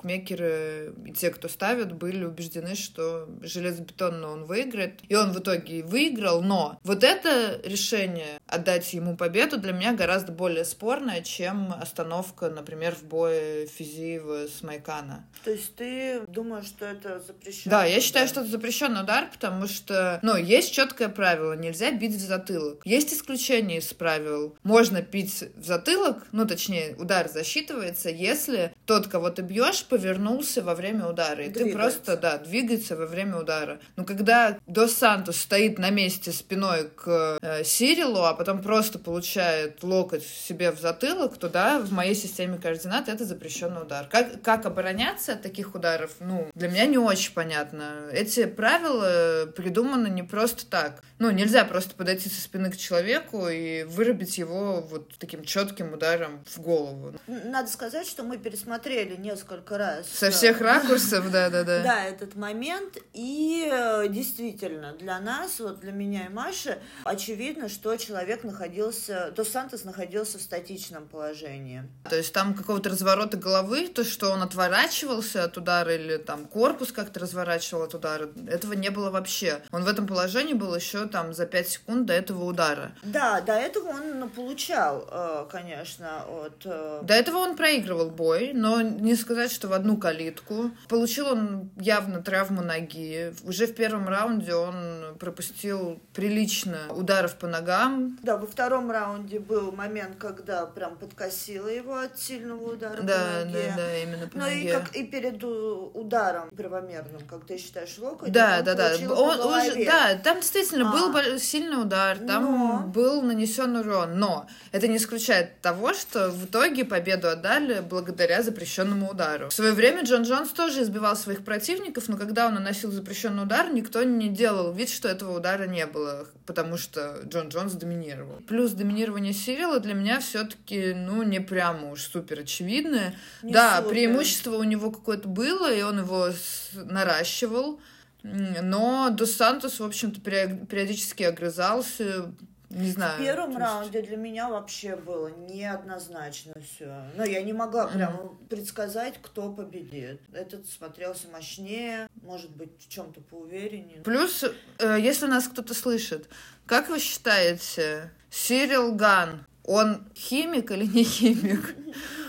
букмекеры 0.00 0.94
и 1.06 1.12
те, 1.12 1.30
кто 1.30 1.48
ставят, 1.48 1.92
были 1.92 2.24
убеждены, 2.24 2.74
что 2.74 3.28
железобетонно 3.42 4.28
он 4.28 4.44
выиграет. 4.44 5.00
И 5.08 5.14
он 5.14 5.32
в 5.32 5.40
итоге 5.40 5.82
выиграл, 5.82 6.42
но 6.42 6.78
вот 6.82 7.04
это 7.04 7.60
решение 7.64 8.40
отдать 8.46 8.92
ему 8.92 9.16
победу 9.16 9.58
для 9.58 9.72
меня 9.72 9.92
гораздо 9.92 10.32
более 10.32 10.64
спорное, 10.64 11.22
чем 11.22 11.72
остановка, 11.72 12.50
например, 12.50 12.94
в 12.94 13.04
бое 13.04 13.66
Физиева 13.66 14.46
с 14.46 14.62
Майкана. 14.62 15.26
То 15.44 15.50
есть 15.50 15.74
ты 15.76 16.20
думаешь, 16.26 16.66
что 16.66 16.86
это 16.86 17.20
запрещено? 17.20 17.70
Да, 17.70 17.84
я 17.84 18.00
считаю, 18.00 18.26
что 18.28 18.40
это 18.40 18.50
запрещенный 18.50 19.02
удар, 19.02 19.28
потому 19.30 19.66
что, 19.66 20.18
ну, 20.22 20.36
есть 20.36 20.72
четкое 20.72 21.08
правило, 21.08 21.54
нельзя 21.54 21.90
бить 21.92 22.14
в 22.14 22.20
затылок. 22.20 22.82
Есть 22.84 23.12
исключение 23.12 23.78
из 23.78 23.92
правил. 23.92 24.56
Можно 24.62 25.02
бить 25.02 25.44
в 25.56 25.64
затылок, 25.64 26.26
ну, 26.32 26.46
точнее, 26.46 26.94
удар 26.98 27.28
засчитывается, 27.28 28.08
если 28.10 28.72
тот, 28.86 29.08
кого 29.08 29.30
ты 29.30 29.42
бьешь, 29.42 29.84
повернулся 29.90 30.62
во 30.62 30.74
время 30.74 31.06
удара. 31.06 31.42
И 31.42 31.48
ты 31.48 31.64
Двигается. 31.64 31.78
просто, 31.78 32.16
да, 32.16 32.38
двигается 32.38 32.96
во 32.96 33.06
время 33.06 33.38
удара. 33.38 33.80
Но 33.96 34.04
когда 34.04 34.56
Дос 34.66 34.94
Сантос 34.94 35.36
стоит 35.36 35.78
на 35.78 35.90
месте 35.90 36.32
спиной 36.32 36.88
к 36.88 37.38
э, 37.42 37.64
Сирилу, 37.64 38.24
а 38.24 38.34
потом 38.34 38.62
просто 38.62 38.98
получает 38.98 39.82
локоть 39.82 40.24
себе 40.24 40.70
в 40.70 40.80
затылок, 40.80 41.36
то 41.36 41.48
да, 41.48 41.80
в 41.80 41.92
моей 41.92 42.14
системе 42.14 42.58
координат 42.58 43.08
это 43.08 43.24
запрещенный 43.24 43.82
удар. 43.82 44.06
Как, 44.08 44.40
как 44.42 44.64
обороняться 44.64 45.32
от 45.32 45.42
таких 45.42 45.74
ударов, 45.74 46.12
ну, 46.20 46.48
для 46.54 46.68
меня 46.68 46.86
не 46.86 46.98
очень 46.98 47.34
понятно. 47.34 48.08
Эти 48.12 48.46
правила 48.46 49.46
придуманы 49.56 50.08
не 50.08 50.22
просто 50.22 50.64
так. 50.66 51.02
Ну, 51.18 51.30
нельзя 51.30 51.64
просто 51.64 51.94
подойти 51.94 52.28
со 52.30 52.40
спины 52.40 52.70
к 52.70 52.76
человеку 52.76 53.48
и 53.48 53.82
вырубить 53.82 54.38
его 54.38 54.80
вот 54.80 55.10
таким 55.18 55.44
четким 55.44 55.92
ударом 55.92 56.42
в 56.46 56.60
голову. 56.60 57.14
Надо 57.26 57.68
сказать, 57.68 58.06
что 58.06 58.22
мы 58.22 58.38
пересмотрели 58.38 59.16
несколько 59.16 59.76
раз. 59.80 60.08
Со 60.08 60.30
всех 60.30 60.60
ракурсов, 60.60 61.30
да-да-да. 61.30 61.82
Да, 61.82 62.04
этот 62.04 62.36
момент. 62.36 62.98
И 63.12 63.68
э, 63.70 64.06
действительно, 64.08 64.92
для 64.92 65.18
нас, 65.20 65.58
вот 65.58 65.80
для 65.80 65.92
меня 65.92 66.26
и 66.26 66.28
Маши, 66.28 66.78
очевидно, 67.04 67.68
что 67.68 67.96
человек 67.96 68.44
находился, 68.44 69.32
то 69.34 69.44
Сантос 69.44 69.84
находился 69.84 70.38
в 70.38 70.42
статичном 70.42 71.06
положении. 71.08 71.84
То 72.08 72.16
есть 72.16 72.32
там 72.32 72.54
какого-то 72.54 72.90
разворота 72.90 73.36
головы, 73.36 73.88
то, 73.88 74.04
что 74.04 74.30
он 74.30 74.42
отворачивался 74.42 75.44
от 75.44 75.56
удара 75.56 75.94
или 75.94 76.16
там 76.18 76.46
корпус 76.46 76.92
как-то 76.92 77.20
разворачивал 77.20 77.82
от 77.84 77.94
удара, 77.94 78.28
этого 78.48 78.74
не 78.74 78.90
было 78.90 79.10
вообще. 79.10 79.62
Он 79.72 79.84
в 79.84 79.88
этом 79.88 80.06
положении 80.06 80.54
был 80.54 80.74
еще 80.74 81.06
там 81.06 81.32
за 81.32 81.46
5 81.46 81.68
секунд 81.68 82.06
до 82.06 82.12
этого 82.12 82.44
удара. 82.44 82.92
Да, 83.02 83.40
до 83.40 83.52
этого 83.54 83.88
он 83.90 84.20
ну, 84.20 84.28
получал, 84.28 85.08
э, 85.10 85.46
конечно, 85.50 86.24
от... 86.24 86.62
э, 86.64 87.00
До 87.02 87.14
этого 87.14 87.38
он 87.38 87.56
проигрывал 87.56 88.10
бой, 88.10 88.52
но 88.54 88.80
не 88.82 89.14
сказать, 89.16 89.50
что 89.52 89.68
в 89.70 89.72
одну 89.72 89.96
калитку. 89.96 90.70
Получил 90.88 91.28
он 91.28 91.70
явно 91.78 92.22
травму 92.22 92.62
ноги. 92.62 93.32
Уже 93.44 93.66
в 93.66 93.74
первом 93.74 94.08
раунде 94.08 94.54
он 94.54 95.16
пропустил 95.18 96.00
прилично 96.12 96.76
ударов 96.90 97.36
по 97.36 97.46
ногам. 97.46 98.18
Да, 98.22 98.36
во 98.36 98.46
втором 98.46 98.90
раунде 98.90 99.38
был 99.38 99.72
момент, 99.72 100.16
когда 100.18 100.66
прям 100.66 100.96
подкосило 100.96 101.68
его 101.68 101.96
от 101.98 102.18
сильного 102.18 102.72
удара 102.74 103.00
Да, 103.02 103.02
по 103.02 103.08
да, 103.08 103.44
ноге. 103.46 103.74
да, 103.76 103.98
именно 103.98 104.26
по 104.28 104.38
Ну 104.38 104.46
и, 104.46 104.54
ноге. 104.56 104.72
как, 104.72 104.96
и 104.96 105.04
перед 105.04 105.42
ударом 105.42 106.50
правомерным, 106.50 107.22
как 107.28 107.44
ты 107.46 107.58
считаешь, 107.58 107.96
локоть, 107.98 108.32
Да, 108.32 108.56
он 108.58 108.64
да, 108.64 108.74
да. 108.74 108.92
Он, 109.10 109.40
он 109.40 109.60
же- 109.64 109.70
голове. 109.70 109.84
да, 109.86 110.14
там 110.22 110.40
действительно 110.40 110.90
А. 110.90 110.92
был 110.92 111.38
сильный 111.38 111.80
удар, 111.80 112.18
там 112.18 112.42
Но. 112.44 112.78
был 112.88 113.22
нанесен 113.22 113.76
урон, 113.76 114.18
но 114.18 114.46
это 114.72 114.88
не 114.88 114.96
исключает 114.96 115.60
того, 115.60 115.94
что 115.94 116.28
в 116.30 116.46
итоге 116.46 116.84
победу 116.84 117.28
отдали 117.28 117.80
благодаря 117.80 118.42
запрещенному 118.42 119.10
удару. 119.10 119.50
Свое 119.60 119.74
время 119.74 120.04
Джон 120.04 120.22
Джонс 120.22 120.52
тоже 120.52 120.80
избивал 120.80 121.14
своих 121.16 121.44
противников, 121.44 122.08
но 122.08 122.16
когда 122.16 122.46
он 122.46 122.54
наносил 122.54 122.90
запрещенный 122.90 123.42
удар, 123.42 123.70
никто 123.70 124.02
не 124.02 124.30
делал 124.30 124.72
вид, 124.72 124.88
что 124.88 125.06
этого 125.06 125.36
удара 125.36 125.66
не 125.66 125.84
было, 125.84 126.26
потому 126.46 126.78
что 126.78 127.20
Джон 127.26 127.48
Джонс 127.48 127.74
доминировал. 127.74 128.40
Плюс 128.48 128.72
доминирование 128.72 129.34
Сирила 129.34 129.78
для 129.78 129.92
меня 129.92 130.20
все-таки, 130.20 130.94
ну, 130.94 131.22
не 131.24 131.40
прямо 131.40 131.90
уж 131.90 132.04
супер 132.04 132.38
очевидное. 132.40 133.14
Не 133.42 133.52
да, 133.52 133.76
супер. 133.76 133.90
преимущество 133.90 134.56
у 134.56 134.62
него 134.62 134.90
какое-то 134.90 135.28
было, 135.28 135.70
и 135.70 135.82
он 135.82 135.98
его 135.98 136.28
наращивал. 136.72 137.82
Но 138.22 139.10
Дос 139.10 139.32
Сантос, 139.32 139.78
в 139.78 139.84
общем-то, 139.84 140.22
периодически 140.22 141.24
огрызался, 141.24 142.32
Не 142.70 142.90
знаю. 142.92 143.16
В 143.16 143.24
первом 143.24 143.48
есть- 143.50 143.60
раунде 143.60 144.02
для 144.02 144.16
меня 144.16 144.48
вообще 144.48 144.94
было 144.94 145.28
неоднозначно 145.28 146.54
все. 146.62 147.10
Но 147.16 147.24
я 147.24 147.42
не 147.42 147.52
могла 147.52 147.88
прямо 147.88 148.36
предсказать, 148.48 149.14
кто 149.20 149.52
победит. 149.52 150.20
Этот 150.32 150.66
смотрелся 150.68 151.28
мощнее, 151.32 152.08
может 152.22 152.50
быть, 152.50 152.70
в 152.78 152.88
чем-то 152.88 153.20
поувереннее. 153.22 154.02
Плюс, 154.02 154.44
э, 154.78 154.98
если 155.00 155.26
нас 155.26 155.48
кто-то 155.48 155.74
слышит, 155.74 156.28
как 156.66 156.88
вы 156.88 157.00
считаете, 157.00 158.12
Сирил 158.30 158.94
Ган, 158.94 159.44
он 159.64 160.08
химик 160.14 160.70
или 160.70 160.86
не 160.86 161.02
химик? 161.02 161.74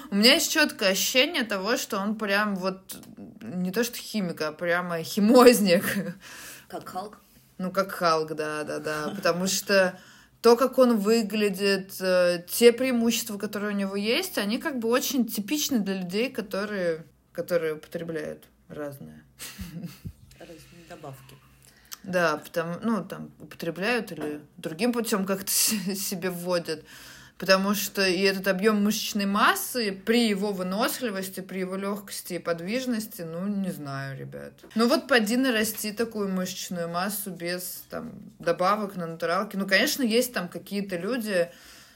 У 0.10 0.16
меня 0.16 0.34
есть 0.34 0.52
четкое 0.52 0.90
ощущение 0.92 1.44
того, 1.44 1.78
что 1.78 1.98
он 2.00 2.16
прям 2.18 2.56
вот 2.56 2.98
не 3.42 3.72
то 3.72 3.84
что 3.84 3.98
химик, 3.98 4.42
а 4.42 4.52
прямо 4.52 5.04
химозник. 5.04 5.86
Как 6.68 6.90
Халк? 6.90 7.20
Ну, 7.60 7.72
как 7.72 7.92
Халк, 7.92 8.34
да, 8.34 8.64
да, 8.64 8.80
да. 8.80 9.14
Потому 9.16 9.46
что 9.46 9.98
то, 10.42 10.56
как 10.58 10.80
он 10.80 10.98
выглядит, 10.98 11.96
э, 12.00 12.44
те 12.48 12.74
преимущества, 12.74 13.38
которые 13.38 13.74
у 13.74 13.78
него 13.78 13.96
есть, 13.96 14.38
они 14.38 14.58
как 14.58 14.80
бы 14.80 14.90
очень 14.90 15.28
типичны 15.28 15.80
для 15.80 15.96
людей, 16.02 16.32
которые, 16.32 17.06
которые 17.32 17.76
употребляют 17.76 18.46
разное. 18.68 19.24
Разные 20.40 20.86
добавки. 20.90 21.36
Да, 22.04 22.38
потому, 22.38 22.76
ну, 22.82 23.06
там, 23.06 23.32
употребляют 23.40 24.12
или 24.12 24.42
другим 24.58 24.92
путем 24.92 25.26
как-то 25.26 25.52
се- 25.52 25.96
себе 25.96 26.32
вводят. 26.32 26.84
Потому 27.42 27.74
что 27.74 28.08
и 28.08 28.22
этот 28.22 28.48
объем 28.48 28.84
мышечной 28.84 29.26
массы 29.26 29.92
при 29.92 30.28
его 30.28 30.52
выносливости, 30.52 31.40
при 31.40 31.62
его 31.62 31.76
легкости 31.76 32.36
и 32.36 32.38
подвижности, 32.38 33.24
ну, 33.24 33.48
не 33.48 33.72
знаю, 33.72 34.16
ребят. 34.16 34.54
Ну 34.76 34.88
вот 34.88 35.08
поди 35.08 35.38
нарасти 35.38 35.92
такую 35.92 36.30
мышечную 36.30 36.88
массу 36.88 37.32
без 37.32 37.84
там 37.90 38.12
добавок 38.38 38.96
на 38.96 39.08
натуралке. 39.08 39.58
Ну, 39.58 39.66
конечно, 39.66 40.04
есть 40.04 40.34
там 40.34 40.50
какие-то 40.50 40.98
люди 40.98 41.50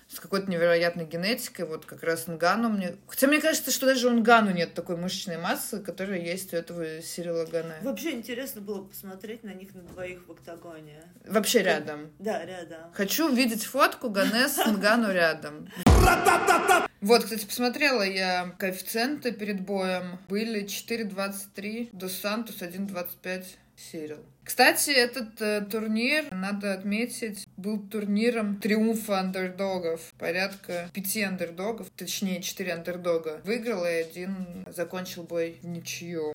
с 0.08 0.20
какой-то 0.20 0.50
невероятной 0.50 1.06
генетикой, 1.06 1.66
вот 1.66 1.86
как 1.86 2.04
раз 2.04 2.28
Нгану 2.28 2.70
мне... 2.70 2.96
Хотя 3.08 3.28
мне 3.28 3.42
кажется, 3.42 3.72
что 3.72 3.88
даже 3.88 4.08
у 4.08 4.12
Нгану 4.12 4.52
нет 4.52 4.74
такой 4.74 4.98
мышечной 4.98 5.38
массы, 5.38 5.82
которая 5.82 6.20
есть 6.20 6.54
у 6.54 6.58
этого 6.58 7.02
Сирила 7.02 7.46
Гана. 7.46 7.76
Вообще 7.82 8.12
интересно 8.12 8.62
было 8.62 8.84
посмотреть 8.84 9.44
на 9.44 9.54
них 9.54 9.74
на 9.74 9.82
двоих 9.82 10.28
в 10.28 10.32
октагоне. 10.32 11.04
Вообще 11.26 11.64
рядом. 11.64 12.12
Да, 12.20 12.46
рядом. 12.46 12.94
Хочу 12.94 13.32
увидеть 13.32 13.64
фотку 13.64 14.10
Ганес 14.10 14.56
с 14.56 14.66
Нгану 14.66 15.12
рядом. 15.12 15.70
Вот, 17.02 17.24
кстати, 17.24 17.46
посмотрела 17.46 18.02
я 18.02 18.56
коэффициенты 18.58 19.32
перед 19.32 19.62
боем. 19.62 20.20
Были 20.28 20.66
4.23, 20.66 21.90
Дос 21.92 22.14
Сантос 22.14 22.62
1.25 22.62 23.46
Сирил. 23.76 24.26
Кстати, 24.46 24.92
этот 24.92 25.42
э, 25.42 25.62
турнир, 25.62 26.26
надо 26.32 26.74
отметить, 26.74 27.48
был 27.58 27.80
турниром 27.80 28.58
триумфа 28.58 29.20
андердогов. 29.20 30.14
Порядка 30.20 30.88
пяти 30.94 31.24
андердогов, 31.24 31.90
точнее, 31.98 32.44
четыре 32.44 32.74
андердога. 32.74 33.42
Выиграл 33.44 33.84
и 33.86 33.90
один 33.90 34.64
закончил 34.68 35.24
бой 35.24 35.58
ничью. 35.64 36.32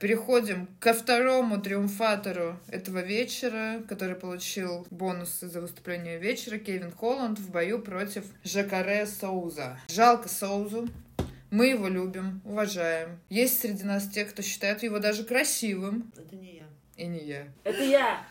Переходим 0.00 0.68
ко 0.78 0.92
второму 0.92 1.58
триумфатору 1.60 2.60
этого 2.68 2.98
вечера, 2.98 3.82
который 3.88 4.14
получил 4.14 4.86
бонусы 4.90 5.48
за 5.48 5.62
выступление 5.62 6.18
вечера. 6.18 6.58
Кевин 6.58 6.92
Холланд 6.92 7.38
в 7.38 7.50
бою 7.50 7.80
против 7.80 8.24
Жакаре 8.44 9.06
Соуза. 9.06 9.80
Жалко 9.88 10.28
Соузу. 10.28 10.88
Мы 11.50 11.68
его 11.68 11.88
любим, 11.88 12.42
уважаем. 12.44 13.18
Есть 13.30 13.60
среди 13.60 13.84
нас 13.84 14.06
те, 14.06 14.26
кто 14.26 14.42
считает 14.42 14.82
его 14.82 14.98
даже 14.98 15.24
красивым. 15.24 16.12
Это 16.14 16.36
не 16.36 16.56
я. 16.56 16.67
И 16.98 17.06
не 17.06 17.20
я. 17.20 17.46
Это 17.62 17.82
я! 17.84 18.24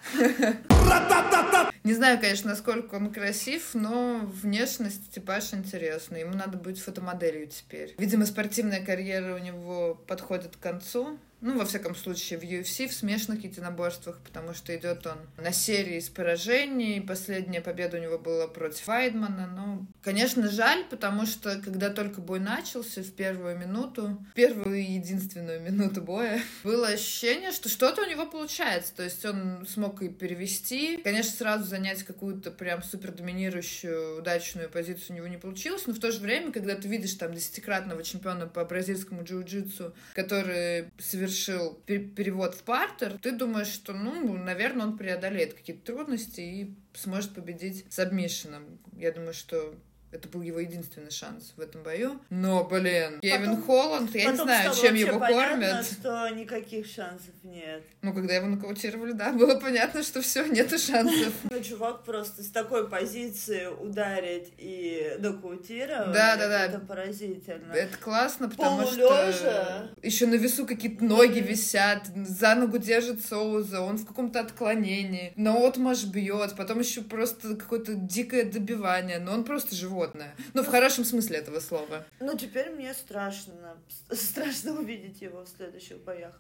Не 1.86 1.93
знаю, 1.93 2.19
конечно, 2.19 2.50
насколько 2.50 2.95
он 2.95 3.13
красив, 3.13 3.74
но 3.74 4.19
внешность 4.25 5.09
типаж 5.09 5.53
интересный. 5.53 6.19
Ему 6.19 6.33
надо 6.33 6.57
быть 6.57 6.77
фотомоделью 6.77 7.47
теперь. 7.47 7.95
Видимо, 7.97 8.25
спортивная 8.25 8.86
карьера 8.86 9.36
у 9.36 9.38
него 9.38 9.95
подходит 9.95 10.57
к 10.57 10.59
концу. 10.59 11.17
Ну, 11.39 11.58
во 11.58 11.65
всяком 11.65 11.96
случае, 11.96 12.39
в 12.39 12.44
UFC, 12.44 12.88
в 12.88 12.94
смешанных 12.94 13.44
единоборствах, 13.44 14.20
потому 14.24 14.53
что 14.53 14.75
идет 14.75 15.06
он 15.06 15.17
на 15.38 15.51
серии 15.51 15.98
из 15.98 16.10
поражений. 16.10 17.00
Последняя 17.00 17.62
победа 17.62 17.98
у 17.98 18.01
него 18.01 18.17
была 18.17 18.48
против 18.48 18.88
Вайдмана. 18.88 19.48
Ну, 19.48 19.86
конечно, 20.01 20.50
жаль, 20.50 20.84
потому 20.89 21.27
что 21.27 21.62
когда 21.63 21.91
только 21.91 22.22
бой 22.22 22.39
начался, 22.39 23.03
в 23.03 23.12
первую 23.12 23.58
минуту, 23.58 24.17
первую 24.34 24.77
и 24.77 24.94
единственную 24.94 25.62
минуту 25.62 26.01
боя, 26.01 26.41
было 26.63 26.88
ощущение, 26.88 27.51
что 27.51 27.70
что-то 27.70 28.01
у 28.01 28.10
него 28.10 28.25
получается. 28.25 28.96
То 28.96 29.03
есть 29.03 29.24
он 29.24 29.67
смог 29.67 30.01
и 30.01 30.10
перевести. 30.10 30.98
Конечно, 30.98 31.34
сразу 31.34 31.65
занять 31.65 32.01
какую-то 32.01 32.50
прям 32.50 32.82
супер 32.82 33.12
доминирующую, 33.12 34.20
удачную 34.20 34.70
позицию 34.70 35.13
у 35.13 35.17
него 35.17 35.27
не 35.27 35.38
получилось, 35.38 35.84
но 35.86 35.94
в 35.94 36.00
то 36.00 36.12
же 36.12 36.20
время, 36.20 36.51
когда 36.51 36.75
ты 36.75 36.88
видишь 36.88 37.13
там 37.13 37.34
десятикратного 37.34 38.03
чемпиона 38.03 38.48
по 38.48 38.65
бразильскому 38.65 39.22
джиу-джитсу, 39.22 39.94
который 40.15 40.89
совершил 41.27 41.81
пер- 41.86 42.10
перевод 42.10 42.55
в 42.55 42.63
партер, 42.63 43.17
ты 43.19 43.31
думаешь, 43.31 43.67
что, 43.67 43.93
ну, 43.93 44.34
наверное, 44.34 44.88
он 44.88 44.98
преодолеет 44.98 45.53
какие-то 45.53 45.93
трудности 45.93 46.41
и 46.41 46.75
сможет 46.93 47.34
победить 47.34 47.86
сабмишином. 47.89 48.79
Я 48.93 49.12
думаю, 49.12 49.34
что 49.34 49.75
это 50.17 50.27
был 50.29 50.41
его 50.41 50.59
единственный 50.59 51.12
шанс 51.12 51.53
в 51.55 51.62
этом 51.62 51.83
бою. 51.83 52.19
Но, 52.29 52.63
блин, 52.63 53.19
Кевин 53.21 53.50
Потом- 53.57 53.63
Холланд, 53.63 54.15
я 54.15 54.31
не 54.31 54.38
знаю, 54.38 54.74
чем 54.74 54.95
его 54.95 55.19
понятно, 55.19 55.47
кормят. 55.67 55.86
что 55.86 56.29
никаких 56.29 56.86
шансов 56.88 57.33
нет. 57.43 57.83
Ну, 58.01 58.13
когда 58.13 58.33
его 58.36 58.47
нокаутировали, 58.47 59.12
да, 59.13 59.31
было 59.31 59.59
понятно, 59.59 60.03
что 60.03 60.21
все, 60.21 60.45
нету 60.47 60.77
шансов. 60.77 61.33
Ну, 61.50 61.62
чувак 61.62 62.03
просто 62.03 62.43
с 62.43 62.50
такой 62.50 62.89
позиции 62.89 63.67
ударить 63.67 64.51
и 64.57 65.15
нокаутировать, 65.19 66.13
Да, 66.13 66.36
да, 66.36 66.47
да. 66.47 66.65
это 66.65 66.79
поразительно. 66.79 67.71
Это 67.74 67.97
классно, 67.97 68.50
потому 68.50 68.86
что 68.88 69.88
еще 70.01 70.27
на 70.27 70.36
весу 70.36 70.65
какие-то 70.65 71.03
ноги 71.03 71.39
висят, 71.39 72.05
за 72.15 72.55
ногу 72.55 72.77
держит 72.77 73.24
Соуза, 73.25 73.81
он 73.81 73.97
в 73.97 74.05
каком-то 74.05 74.39
отклонении, 74.39 75.33
на 75.36 75.55
отмаш 75.67 76.05
бьет, 76.05 76.55
потом 76.55 76.79
еще 76.79 77.01
просто 77.01 77.55
какое-то 77.55 77.93
дикое 77.93 78.43
добивание, 78.43 79.19
но 79.19 79.33
он 79.33 79.43
просто 79.43 79.75
животное. 80.08 80.36
Ну, 80.54 80.64
в 80.64 80.68
хорошем 80.68 81.04
смысле 81.04 81.38
этого 81.38 81.60
слова. 81.60 82.06
Ну, 82.20 82.38
теперь 82.38 82.70
мне 82.70 82.94
страшно. 82.94 83.78
Страшно 84.12 84.80
увидеть 84.80 85.22
его 85.22 85.42
в 85.42 85.48
следующих 85.48 86.00
боях. 86.00 86.40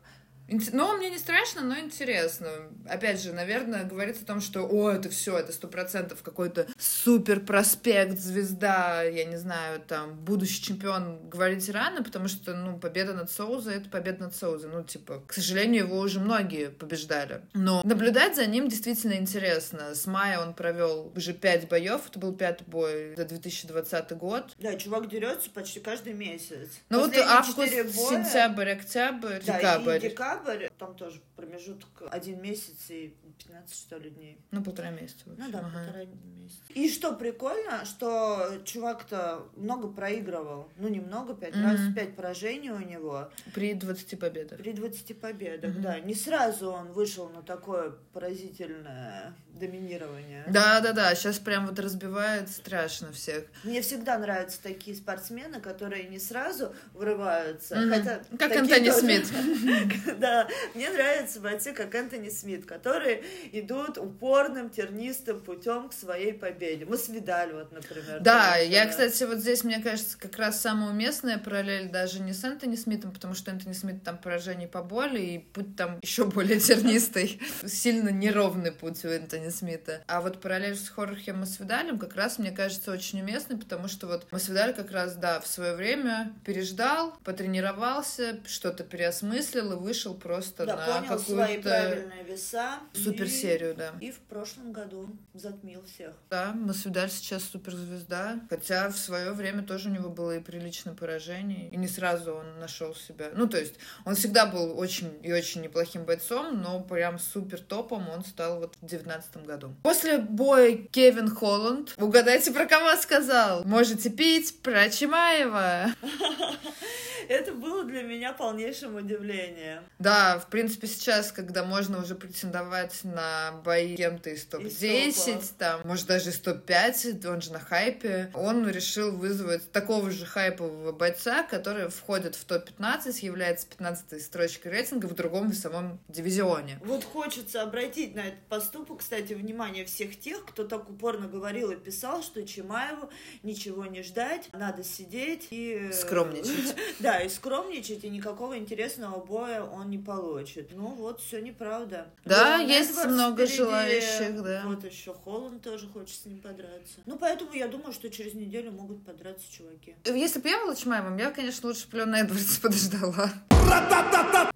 Но 0.71 0.95
мне 0.97 1.09
не 1.09 1.17
страшно, 1.17 1.61
но 1.61 1.77
интересно. 1.77 2.47
Опять 2.87 3.21
же, 3.21 3.33
наверное, 3.33 3.83
говорится 3.83 4.23
о 4.23 4.27
том, 4.27 4.41
что 4.41 4.61
о, 4.67 4.89
это 4.91 5.09
все, 5.09 5.37
это 5.37 5.51
сто 5.51 5.67
процентов 5.67 6.23
какой-то 6.23 6.67
супер 6.77 7.41
проспект, 7.41 8.17
звезда, 8.17 9.03
я 9.03 9.25
не 9.25 9.35
знаю, 9.37 9.81
там, 9.81 10.15
будущий 10.15 10.61
чемпион 10.63 11.29
говорить 11.29 11.69
рано, 11.69 12.03
потому 12.03 12.27
что, 12.27 12.53
ну, 12.55 12.77
победа 12.79 13.13
над 13.13 13.29
Соуза— 13.29 13.71
это 13.73 13.89
победа 13.89 14.25
над 14.25 14.35
Соуза. 14.35 14.67
Ну, 14.69 14.83
типа, 14.83 15.23
к 15.27 15.33
сожалению, 15.33 15.85
его 15.85 15.99
уже 15.99 16.19
многие 16.19 16.69
побеждали. 16.69 17.41
Но 17.53 17.81
наблюдать 17.83 18.35
за 18.35 18.45
ним 18.45 18.69
действительно 18.69 19.13
интересно. 19.13 19.95
С 19.95 20.05
мая 20.05 20.39
он 20.39 20.53
провел 20.53 21.11
уже 21.15 21.33
пять 21.33 21.67
боев, 21.67 22.01
это 22.09 22.19
был 22.19 22.33
пятый 22.33 22.63
бой 22.67 23.15
за 23.17 23.25
2020 23.25 24.11
год. 24.17 24.55
Да, 24.59 24.75
чувак 24.75 25.09
дерется 25.09 25.49
почти 25.49 25.79
каждый 25.79 26.13
месяц. 26.13 26.69
Ну 26.89 26.99
вот 27.01 27.15
август, 27.17 27.57
боя- 27.57 27.87
сентябрь, 27.89 28.69
октябрь, 28.71 29.39
Да, 29.45 29.57
декабрь. 29.57 29.97
и 29.97 29.99
декабрь, 29.99 30.36
там 30.77 30.95
тоже 30.95 31.21
промежуток 31.35 31.89
один 32.11 32.41
месяц 32.41 32.89
и 32.89 33.15
15, 33.39 33.75
что 33.75 33.97
ли, 33.97 34.09
дней. 34.09 34.37
Ну, 34.51 34.63
полтора 34.63 34.91
месяца. 34.91 35.23
в 35.25 35.37
Ну 35.37 35.49
да, 35.51 35.59
ага. 35.59 35.69
полтора 35.85 36.05
месяца. 36.05 36.59
И 36.69 36.89
что 36.89 37.13
прикольно, 37.13 37.85
что 37.85 38.59
чувак-то 38.65 39.47
много 39.55 39.87
проигрывал. 39.87 40.69
Ну, 40.77 40.87
немного, 40.87 41.35
пять 41.35 41.55
Мгм. 41.55 41.63
раз, 41.65 41.79
пять 41.95 42.15
поражений 42.15 42.69
у 42.71 42.79
него. 42.79 43.29
При 43.53 43.73
20 43.73 44.15
победах. 44.19 44.57
При 44.59 44.71
20 44.73 45.13
победах, 45.13 45.71
Мгм. 45.73 45.81
да. 45.81 45.99
Не 45.99 46.15
сразу 46.15 46.71
он 46.71 46.91
вышел 46.93 47.29
на 47.29 47.41
такое 47.41 47.93
поразительное 48.13 49.33
доминирование. 49.59 50.43
Да, 50.49 50.79
да, 50.81 50.93
да. 50.93 51.15
Сейчас 51.15 51.39
прям 51.39 51.65
вот 51.67 51.79
разбивает 51.79 52.47
страшно 52.49 53.11
всех. 53.11 53.45
Мне 53.63 53.81
всегда 53.81 54.17
нравятся 54.19 54.61
такие 54.61 54.95
спортсмены, 54.95 55.59
которые 55.59 56.03
не 56.05 56.19
сразу 56.19 56.73
врываются. 56.93 57.75
Мгм. 57.75 57.89
Хотя 57.89 58.21
Как 58.37 58.51
Антони 58.55 58.85
тоже- 58.89 58.99
Смит. 58.99 59.27
Да, 60.19 60.26
мне 60.73 60.89
нравятся 60.89 61.39
бойцы, 61.39 61.73
как 61.73 61.93
Энтони 61.95 62.29
Смит, 62.29 62.65
которые 62.65 63.23
идут 63.51 63.97
упорным, 63.97 64.69
тернистым 64.69 65.39
путем 65.39 65.89
к 65.89 65.93
своей 65.93 66.33
победе. 66.33 66.85
Мы 66.85 66.97
свидали, 66.97 67.53
вот, 67.53 67.71
например. 67.71 68.19
Да, 68.21 68.53
тоже. 68.53 68.69
я, 68.69 68.87
кстати, 68.87 69.23
вот 69.23 69.39
здесь, 69.39 69.63
мне 69.63 69.79
кажется, 69.79 70.17
как 70.17 70.37
раз 70.37 70.61
самая 70.61 70.91
уместная 70.91 71.37
параллель 71.37 71.89
даже 71.89 72.19
не 72.21 72.33
с 72.33 72.43
Энтони 72.43 72.75
Смитом, 72.75 73.11
потому 73.11 73.33
что 73.33 73.51
Энтони 73.51 73.73
Смит 73.73 74.03
там 74.03 74.17
поражений 74.17 74.67
поболее, 74.67 75.35
и 75.35 75.39
путь 75.39 75.75
там 75.75 75.99
еще 76.01 76.25
более 76.25 76.59
тернистый. 76.59 77.39
Сильно 77.65 78.09
неровный 78.09 78.71
путь 78.71 79.03
у 79.05 79.07
Энтони 79.07 79.49
Смита. 79.49 80.03
А 80.07 80.21
вот 80.21 80.41
параллель 80.41 80.75
с 80.75 80.89
Хорхе 80.89 81.33
Масвидалем 81.33 81.99
как 81.99 82.15
раз, 82.15 82.39
мне 82.39 82.51
кажется, 82.51 82.91
очень 82.91 83.21
уместной, 83.21 83.57
потому 83.57 83.87
что 83.87 84.07
вот 84.07 84.31
Масвидаль 84.31 84.73
как 84.73 84.91
раз, 84.91 85.15
да, 85.15 85.39
в 85.39 85.47
свое 85.47 85.75
время 85.75 86.33
переждал, 86.45 87.17
потренировался, 87.23 88.39
что-то 88.45 88.83
переосмыслил 88.83 89.73
и 89.73 89.75
вышел 89.75 90.13
просто 90.17 90.65
да, 90.65 90.75
на 90.75 91.01
понял 91.01 91.19
свои 91.19 91.61
правильные 91.61 92.23
веса. 92.23 92.79
суперсерию, 92.93 93.75
да. 93.75 93.93
И, 94.01 94.07
и 94.07 94.11
в 94.11 94.19
прошлом 94.19 94.71
году 94.71 95.09
затмил 95.33 95.83
всех. 95.83 96.13
Да, 96.29 96.53
Масвидаль 96.53 97.09
сейчас 97.09 97.43
суперзвезда, 97.43 98.41
хотя 98.49 98.89
в 98.89 98.97
свое 98.97 99.31
время 99.31 99.63
тоже 99.63 99.89
у 99.89 99.91
него 99.91 100.09
было 100.09 100.37
и 100.37 100.39
приличное 100.39 100.93
поражение, 100.93 101.69
и 101.69 101.77
не 101.77 101.87
сразу 101.87 102.33
он 102.33 102.59
нашел 102.59 102.95
себя. 102.95 103.29
Ну, 103.33 103.47
то 103.47 103.57
есть 103.57 103.75
он 104.05 104.15
всегда 104.15 104.45
был 104.45 104.77
очень 104.77 105.11
и 105.23 105.31
очень 105.31 105.61
неплохим 105.61 106.05
бойцом, 106.05 106.61
но 106.61 106.81
прям 106.81 107.19
супер 107.19 107.59
топом 107.59 108.09
он 108.09 108.23
стал 108.25 108.59
вот 108.59 108.75
в 108.81 108.85
девятнадцатом 108.85 109.43
году. 109.45 109.73
После 109.83 110.17
боя 110.17 110.77
Кевин 110.77 111.29
Холланд, 111.29 111.95
угадайте, 111.97 112.51
про 112.51 112.65
кого 112.65 112.95
сказал? 112.95 113.63
Можете 113.63 114.09
пить 114.09 114.61
про 114.61 114.89
Чимаева. 114.89 115.93
Это 117.27 117.53
было 117.53 117.83
для 117.83 118.03
меня 118.03 118.33
полнейшим 118.33 118.95
удивлением. 118.95 119.83
Да, 119.99 120.39
в 120.39 120.47
принципе, 120.47 120.87
сейчас, 120.87 121.31
когда 121.31 121.63
можно 121.63 122.01
уже 122.01 122.15
претендовать 122.15 123.03
на 123.03 123.61
бои 123.63 123.95
кем-то 123.95 124.29
из 124.29 124.45
топ-10, 124.45 125.43
там, 125.57 125.81
может, 125.85 126.07
даже 126.07 126.29
из 126.29 126.39
топ-5, 126.39 127.27
он 127.27 127.41
же 127.41 127.51
на 127.51 127.59
хайпе, 127.59 128.31
он 128.33 128.67
решил 128.69 129.15
вызвать 129.15 129.71
такого 129.71 130.11
же 130.11 130.25
хайпового 130.25 130.91
бойца, 130.91 131.43
который 131.43 131.89
входит 131.89 132.35
в 132.35 132.45
топ-15, 132.45 133.25
является 133.25 133.67
15-й 133.67 134.19
строчкой 134.19 134.71
рейтинга 134.71 135.07
в 135.07 135.15
другом 135.15 135.49
весовом 135.49 135.99
дивизионе. 136.07 136.79
Вот 136.83 137.03
хочется 137.03 137.61
обратить 137.61 138.15
на 138.15 138.27
этот 138.27 138.41
поступок, 138.47 138.99
кстати, 138.99 139.33
внимание 139.33 139.85
всех 139.85 140.19
тех, 140.19 140.45
кто 140.45 140.63
так 140.63 140.89
упорно 140.89 141.27
говорил 141.27 141.71
и 141.71 141.75
писал, 141.75 142.23
что 142.23 142.45
Чимаеву 142.45 143.09
ничего 143.43 143.85
не 143.85 144.03
ждать, 144.03 144.49
надо 144.53 144.83
сидеть 144.83 145.47
и... 145.51 145.91
Скромничать. 145.91 146.75
Да, 146.99 147.16
и 147.21 147.29
скромничать, 147.29 148.03
и 148.03 148.09
никакого 148.09 148.57
интересного 148.57 149.23
боя 149.23 149.63
он 149.63 149.89
не 149.89 149.97
получит. 149.97 150.71
Ну 150.73 150.87
вот, 150.87 151.21
все 151.21 151.41
неправда. 151.41 152.07
Да, 152.25 152.57
есть 152.57 153.05
много 153.05 153.45
желающих, 153.45 154.41
да. 154.43 154.63
Вот 154.65 154.83
еще 154.83 155.13
Холланд 155.13 155.61
тоже 155.61 155.87
хочет 155.87 156.15
с 156.15 156.25
ним 156.25 156.39
подраться. 156.39 157.01
Ну, 157.05 157.17
поэтому 157.17 157.53
я 157.53 157.67
думаю, 157.67 157.93
что 157.93 158.09
через 158.09 158.33
неделю 158.33 158.71
могут 158.71 159.05
подраться 159.05 159.45
чуваки. 159.51 159.95
Если 160.05 160.39
бы 160.39 160.49
я 160.49 160.59
была 160.59 160.75
Чимаевым, 160.75 161.17
я, 161.17 161.31
конечно, 161.31 161.69
лучше 161.69 161.87
бы 161.89 161.97
Лена 161.97 162.17
Эдвардс 162.17 162.57
подождала. 162.61 163.31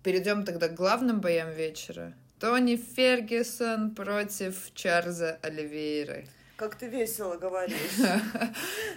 Перейдем 0.03 0.45
тогда 0.45 0.67
к 0.67 0.75
главным 0.75 1.21
боям 1.21 1.51
вечера. 1.51 2.13
Тони 2.39 2.75
Фергюсон 2.75 3.93
против 3.93 4.71
Чарльза 4.73 5.37
Оливейры. 5.43 6.27
Как 6.61 6.75
ты 6.75 6.85
весело 6.85 7.37
говоришь. 7.37 7.97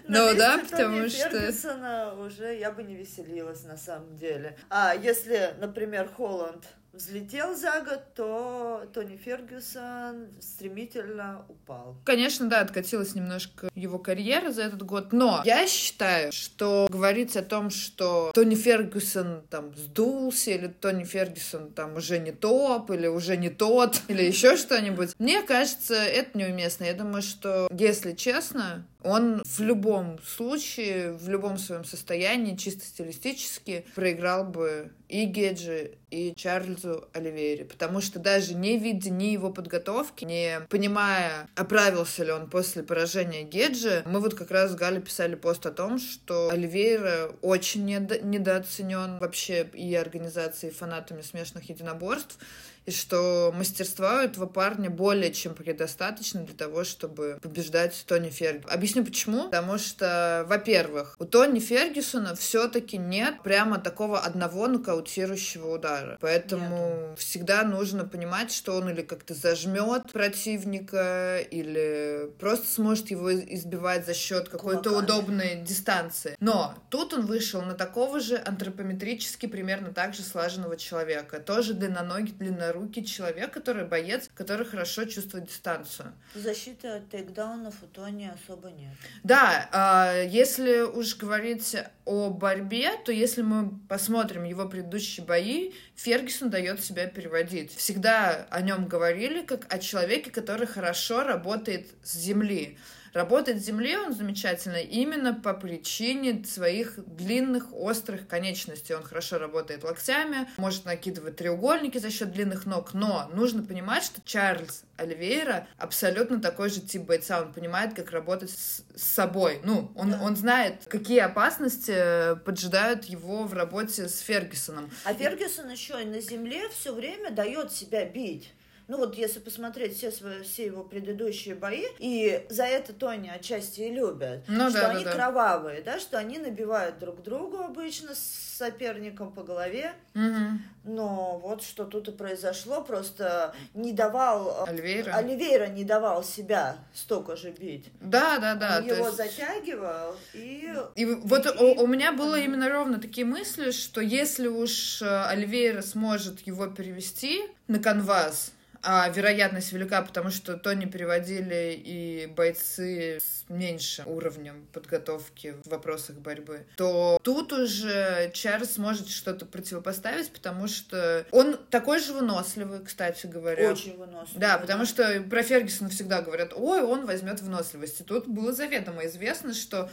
Ну 0.07 0.35
да, 0.35 0.59
потому 0.59 1.09
что... 1.09 1.31
Фергюсона 1.31 2.15
уже 2.21 2.59
я 2.59 2.71
бы 2.71 2.83
не 2.83 2.95
веселилась 2.95 3.65
на 3.65 3.79
самом 3.79 4.17
деле. 4.17 4.59
А 4.69 4.95
если, 4.95 5.55
например, 5.59 6.11
Холланд 6.15 6.67
взлетел 6.95 7.55
за 7.55 7.81
год, 7.81 8.15
то 8.15 8.89
Тони 8.95 9.17
Фергюсон 9.17 10.29
стремительно 10.41 11.45
упал. 11.49 11.97
Конечно, 12.05 12.49
да, 12.49 12.61
откатилась 12.61 13.15
немножко 13.15 13.69
его 13.75 13.99
карьера 13.99 14.51
за 14.51 14.63
этот 14.63 14.83
год, 14.83 15.13
но 15.13 15.43
я 15.45 15.67
считаю, 15.67 16.33
что 16.33 16.87
говорить 16.91 17.37
о 17.37 17.43
том, 17.43 17.71
что 17.71 18.31
Тони 18.35 18.55
Фергюсон 18.55 19.43
там 19.51 19.75
сдулся, 19.77 20.53
или 20.53 20.69
Тони 20.69 21.05
Фергюсон 21.05 21.73
там 21.73 21.97
уже 21.97 22.19
не 22.19 22.33
топ, 22.33 22.91
или 22.91 23.07
уже 23.07 23.37
не 23.37 23.51
тот, 23.51 24.01
или 24.09 24.23
еще 24.23 24.57
что-нибудь, 24.57 25.11
мне 25.19 25.43
кажется, 25.43 25.95
это 25.95 26.39
неуместно. 26.39 26.85
Я 26.85 26.95
думаю, 26.95 27.23
что, 27.23 27.69
если 27.73 28.13
честно, 28.13 28.87
он 29.05 29.43
в 29.45 29.61
любом 29.61 30.19
случае, 30.23 31.13
в 31.13 31.29
любом 31.29 31.59
своем 31.59 31.85
состоянии, 31.85 32.57
чисто 32.57 32.85
стилистически, 32.85 33.85
проиграл 33.95 34.45
бы 34.45 34.93
и 35.09 35.27
Геджи, 35.27 35.93
и 36.11 36.33
Чарльзу 36.35 37.09
Оливейре. 37.13 37.65
Потому 37.65 38.01
что 38.01 38.19
даже 38.19 38.55
не 38.55 38.79
видя 38.79 39.11
ни 39.11 39.27
его 39.27 39.51
подготовки, 39.51 40.25
не 40.25 40.61
понимая, 40.71 41.49
оправился 41.55 42.25
ли 42.25 42.33
он 42.33 42.49
после 42.49 42.83
поражения 42.83 43.43
Геджи, 43.43 44.03
мы 44.07 44.21
вот 44.21 44.35
как 44.35 44.51
раз 44.51 44.73
с 44.73 44.75
Галей 44.75 45.03
писали 45.03 45.35
пост 45.35 45.67
о 45.67 45.71
том, 45.71 45.99
что 45.99 46.49
Оливейра 46.51 47.33
очень 47.43 47.85
недо- 47.85 48.21
недооценен 48.23 49.19
вообще 49.19 49.69
и 49.75 49.95
организацией, 49.95 50.73
и 50.73 50.75
фанатами 50.75 51.23
смешанных 51.23 51.69
единоборств 51.69 52.39
и 52.87 52.91
что 52.91 53.53
мастерства 53.57 54.21
у 54.21 54.25
этого 54.25 54.47
парня 54.47 54.91
более 54.91 55.33
чем 55.33 55.55
предостаточно 55.55 56.43
для 56.43 56.55
того, 56.55 56.85
чтобы 56.85 57.39
побеждать 57.43 58.05
Тони 58.07 58.31
Фергюсона. 58.31 58.75
Объясню 58.75 59.05
почему. 59.05 59.45
Потому 59.45 59.79
что, 59.79 60.45
во-первых, 60.49 61.17
у 61.19 61.25
Тони 61.25 61.61
Фергюсона 61.61 62.35
все-таки 62.37 62.99
нет 62.99 63.43
прямо 63.43 63.79
такого 63.79 64.21
одного 64.21 64.67
нокаутирующего 64.67 65.75
удара. 65.75 66.19
Поэтому 66.21 67.09
нет. 67.11 67.19
всегда 67.19 67.65
нужно 67.65 68.05
понимать, 68.05 68.53
что 68.53 68.77
он 68.77 68.91
или 68.91 69.03
как-то 69.03 69.35
зажмет 69.35 70.13
противника, 70.13 71.39
или 71.51 72.31
просто 72.39 72.67
сможет 72.67 73.11
его 73.11 73.33
избивать 73.35 74.07
за 74.07 74.15
счет 74.15 74.49
какой-то 74.49 74.99
удобной 74.99 75.57
дистанции. 75.57 76.37
Но 76.41 76.75
тут 76.91 77.15
он 77.15 77.27
вышел 77.27 77.63
на 77.63 77.75
такого 77.75 78.21
же 78.21 78.37
антропометрически 78.37 79.47
примерно 79.47 79.93
так 79.93 80.15
же 80.15 80.23
слаженного 80.23 80.77
человека. 80.77 81.41
Тоже 81.41 81.75
длинноногий, 81.75 82.33
длиннорукий 82.33 82.74
человек, 83.05 83.53
который 83.53 83.85
боец, 83.85 84.29
который 84.35 84.67
хорошо 84.67 85.05
чувствует 85.05 85.47
дистанцию. 85.47 86.13
Защиты 86.35 86.89
от 86.89 87.11
тейкдаунов 87.11 87.75
у 87.83 87.87
Тони 87.87 88.31
особо 88.33 88.71
нет. 88.71 88.95
Да, 89.23 89.69
а, 89.73 90.23
если 90.23 90.81
уж 90.81 91.17
говорить 91.17 91.77
о 92.05 92.31
борьбе, 92.31 92.93
то 93.05 93.13
если 93.13 93.43
мы 93.43 93.79
посмотрим 93.89 94.45
его 94.45 94.69
предыдущие 94.69 95.25
бои, 95.25 95.73
Фергюсон 95.97 96.51
дает 96.51 96.83
себя 96.83 97.07
переводить. 97.07 97.75
Всегда 97.75 98.47
о 98.51 98.61
нем 98.61 98.87
говорили 98.87 99.43
как 99.43 99.73
о 99.73 99.79
человеке, 99.79 100.31
который 100.31 100.67
хорошо 100.67 101.23
работает 101.25 101.87
с 102.03 102.15
земли. 102.15 102.79
Работает 103.15 103.63
с 103.63 103.65
землей 103.65 103.97
он 103.97 104.13
замечательно 104.13 104.79
именно 104.79 105.33
по 105.33 105.55
причине 105.55 106.45
своих 106.45 106.99
длинных 107.07 107.73
острых 107.73 108.27
конечностей. 108.27 108.93
Он 108.93 109.05
хорошо 109.05 109.39
работает 109.39 109.85
локтями, 109.85 110.49
может 110.57 110.85
накидывать 110.85 111.37
треугольники 111.37 111.99
за 111.99 112.11
счет 112.11 112.33
длинных 112.33 112.67
ног, 112.67 112.93
но 112.93 113.31
нужно 113.33 113.63
понимать, 113.63 114.03
что 114.03 114.21
Чарльз 114.25 114.83
Оливейра 114.97 115.69
абсолютно 115.79 116.41
такой 116.41 116.71
же 116.71 116.81
тип 116.81 117.03
бойца. 117.03 117.41
Он 117.41 117.53
понимает, 117.53 117.95
как 117.95 118.11
работать 118.11 118.51
с, 118.51 118.83
с 118.97 119.03
собой. 119.03 119.61
Ну, 119.63 119.93
он, 119.95 120.11
да. 120.11 120.21
он 120.21 120.35
знает, 120.35 120.83
какие 120.89 121.21
опасности 121.21 122.35
поджидают 122.45 123.05
его 123.05 123.45
в 123.45 123.55
работе 123.55 124.09
с 124.09 124.19
Фергюсоном. 124.19 124.91
А 125.05 125.15
Фергюсон 125.15 125.71
еще 125.71 126.03
и 126.03 126.05
на 126.05 126.21
земле 126.21 126.69
все 126.71 126.93
время 126.93 127.31
дает 127.31 127.71
себя 127.71 128.05
бить. 128.05 128.51
Ну 128.87 128.99
вот 128.99 129.17
если 129.17 129.41
посмотреть 129.41 129.97
все, 129.97 130.11
свои, 130.11 130.43
все 130.43 130.67
его 130.67 130.85
предыдущие 130.85 131.55
бои, 131.55 131.85
и 131.99 132.45
за 132.51 132.65
это 132.65 132.93
Тони 132.93 133.29
отчасти 133.29 133.83
и 133.83 133.91
любят, 133.91 134.45
ну, 134.47 134.69
что 134.71 134.81
да, 134.81 134.91
они 134.91 135.05
да, 135.05 135.11
да. 135.11 135.17
кровавые, 135.17 135.83
да, 135.83 135.99
что 135.99 136.19
они 136.19 136.39
набивают 136.39 136.99
друг 136.99 137.23
другу 137.23 137.59
обычно 137.59 138.15
с 138.15 138.55
соперником 138.55 139.33
по 139.33 139.43
голове. 139.43 139.93
Угу. 140.15 140.59
Но 140.85 141.39
вот 141.39 141.63
что 141.63 141.85
тут 141.85 142.09
и 142.09 142.13
произошло, 142.13 142.83
просто 142.83 143.55
не 143.73 143.93
давал... 143.93 144.67
Э, 144.67 144.71
Оливейра. 144.71 145.13
Оливейра 145.13 145.67
не 145.67 145.85
давал 145.85 146.23
себя 146.23 146.77
столько 146.93 147.37
же 147.37 147.51
бить. 147.51 147.87
Да, 148.01 148.39
да, 148.39 148.55
да. 148.55 148.79
Он 148.79 148.87
его 148.87 149.07
есть... 149.07 149.17
затягивал 149.17 150.17
и... 150.35 150.73
И 150.95 151.05
вот 151.05 151.47
и... 151.47 151.49
У, 151.49 151.85
у 151.85 151.87
меня 151.87 152.13
было 152.13 152.39
именно 152.39 152.69
ровно 152.69 153.01
такие 153.01 153.27
мысли, 153.27 153.71
что 153.71 154.01
если 154.01 154.47
уж 154.47 155.03
э, 155.03 155.25
Оливейра 155.25 155.83
сможет 155.83 156.41
его 156.41 156.67
перевести 156.67 157.43
на 157.67 157.79
канвас, 157.79 158.53
а 158.85 159.09
вероятность 159.09 159.73
велика, 159.73 160.03
потому 160.03 160.31
что 160.31 160.57
то 160.57 160.75
не 160.75 160.87
переводили 160.87 161.75
и 161.75 162.27
бойцы 162.27 163.19
с 163.19 163.49
меньшим 163.49 164.07
уровнем 164.07 164.67
подготовки 164.73 165.55
в 165.65 165.71
вопросах 165.71 166.17
борьбы, 166.17 166.67
то 166.77 167.19
тут 167.23 167.53
уже 167.53 168.31
Чарльз 168.35 168.77
может 168.77 169.09
что-то 169.09 169.47
противопоставить, 169.47 170.31
потому 170.31 170.69
что 170.69 171.25
он 171.31 171.57
такой 171.71 171.99
же 172.01 172.13
выносливый, 172.13 172.85
кстати 172.85 173.27
говоря. 173.27 173.73
Очень 173.73 173.97
выносливый. 173.97 174.41
Да, 174.41 174.59
потому 174.59 174.85
что 174.85 175.23
про 175.23 175.43
Фергюсона 175.43 175.89
всегда 175.89 176.21
говорят, 176.21 176.53
ой, 176.55 176.83
он 176.83 177.07
возьмет 177.07 177.41
выносливость. 177.41 178.03
И 178.03 178.05
тут 178.05 178.29
было 178.29 178.53
заведомо 178.53 179.07
известно, 179.07 179.55
что 179.55 179.91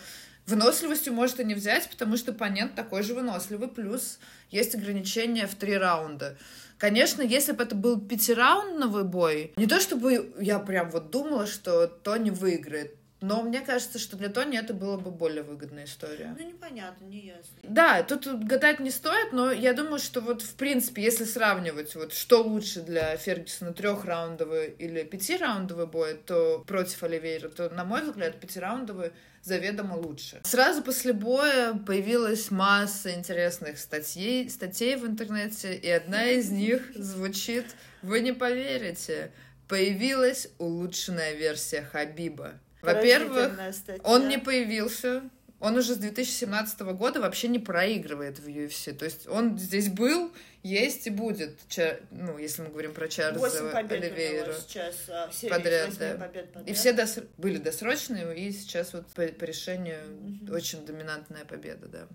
Выносливостью 0.48 1.14
может 1.14 1.40
и 1.40 1.44
не 1.44 1.54
взять, 1.54 1.88
потому 1.90 2.18
что 2.18 2.32
оппонент 2.32 2.74
такой 2.74 3.04
же 3.04 3.14
выносливый, 3.14 3.68
плюс 3.68 4.20
есть 4.50 4.74
ограничения 4.74 5.46
в 5.46 5.56
три 5.56 5.78
раунда. 5.78 6.36
Конечно, 6.82 7.22
если 7.22 7.52
бы 7.52 7.62
это 7.62 7.76
был 7.76 8.02
пятираундовый 8.02 9.04
бой, 9.04 9.54
не 9.56 9.68
то 9.68 9.80
чтобы 9.80 10.34
я 10.40 10.58
прям 10.58 10.90
вот 10.90 11.12
думала, 11.12 11.46
что 11.46 11.86
Тони 11.86 12.32
выиграет. 12.32 12.96
Но 13.22 13.44
мне 13.44 13.62
кажется, 13.62 14.00
что 14.00 14.18
для 14.18 14.30
Тони 14.30 14.58
это 14.58 14.74
было 14.74 14.98
бы 14.98 15.12
более 15.12 15.44
выгодная 15.44 15.86
история. 15.86 16.36
Ну, 16.38 16.44
непонятно, 16.44 17.06
не 17.06 17.20
ясно. 17.20 17.54
Да, 17.62 18.02
тут 18.02 18.26
гадать 18.44 18.80
не 18.80 18.90
стоит, 18.90 19.32
но 19.32 19.52
я 19.52 19.74
думаю, 19.74 20.00
что 20.00 20.22
вот 20.22 20.42
в 20.42 20.56
принципе, 20.56 21.04
если 21.04 21.26
сравнивать, 21.26 21.94
вот 21.94 22.14
что 22.14 22.42
лучше 22.42 22.82
для 22.82 23.16
Фергюсона, 23.16 23.74
трехраундовый 23.74 24.72
или 24.72 25.04
пятираундовый 25.04 25.86
бой, 25.86 26.16
то 26.16 26.64
против 26.66 27.04
Оливейра, 27.04 27.50
то, 27.50 27.70
на 27.70 27.86
мой 27.86 28.02
взгляд, 28.02 28.40
пятираундовый 28.40 29.12
заведомо 29.44 29.94
лучше. 29.94 30.42
Сразу 30.44 30.82
после 30.82 31.14
боя 31.14 31.76
появилась 31.76 32.50
масса 32.50 33.14
интересных 33.14 33.78
статей, 33.78 34.50
статей 34.50 34.96
в 34.96 35.06
интернете, 35.06 35.76
и 35.76 35.90
одна 35.90 36.26
из 36.26 36.50
них 36.50 36.92
звучит 36.96 37.68
«Вы 38.02 38.22
не 38.22 38.34
поверите, 38.34 39.32
появилась 39.68 40.50
улучшенная 40.58 41.34
версия 41.34 41.84
Хабиба». 41.84 42.60
Во-первых, 42.82 43.60
он 44.04 44.28
не 44.28 44.38
появился, 44.38 45.24
он 45.62 45.78
уже 45.78 45.94
с 45.94 45.98
2017 45.98 46.82
года 46.82 47.22
вообще 47.22 47.48
не 47.48 47.60
проигрывает 47.60 48.40
в 48.40 48.48
UFC. 48.48 48.94
То 48.94 49.06
есть 49.06 49.28
он 49.28 49.60
здесь 49.60 49.90
был, 49.90 50.34
есть 50.64 51.06
и 51.06 51.12
будет. 51.12 51.56
Ча... 51.70 51.98
Ну, 52.10 52.40
если 52.40 52.64
мы 52.64 52.70
говорим 52.70 52.94
про 52.94 53.08
Чарльза 53.08 53.72
Оливейра. 53.78 54.54
сейчас 54.54 54.96
а, 55.08 55.30
подряд, 55.48 55.96
да. 56.00 56.16
побед 56.16 56.52
подряд. 56.52 56.68
И 56.68 56.74
все 56.74 56.94
дос... 56.94 57.20
были 57.38 57.58
досрочные, 57.58 58.36
и 58.36 58.52
сейчас 58.52 58.94
вот 58.94 59.06
по, 59.14 59.28
по 59.28 59.44
решению 59.44 60.00
mm-hmm. 60.00 60.56
очень 60.56 60.84
доминантная 60.84 61.46
победа, 61.46 61.88
да. 61.88 62.08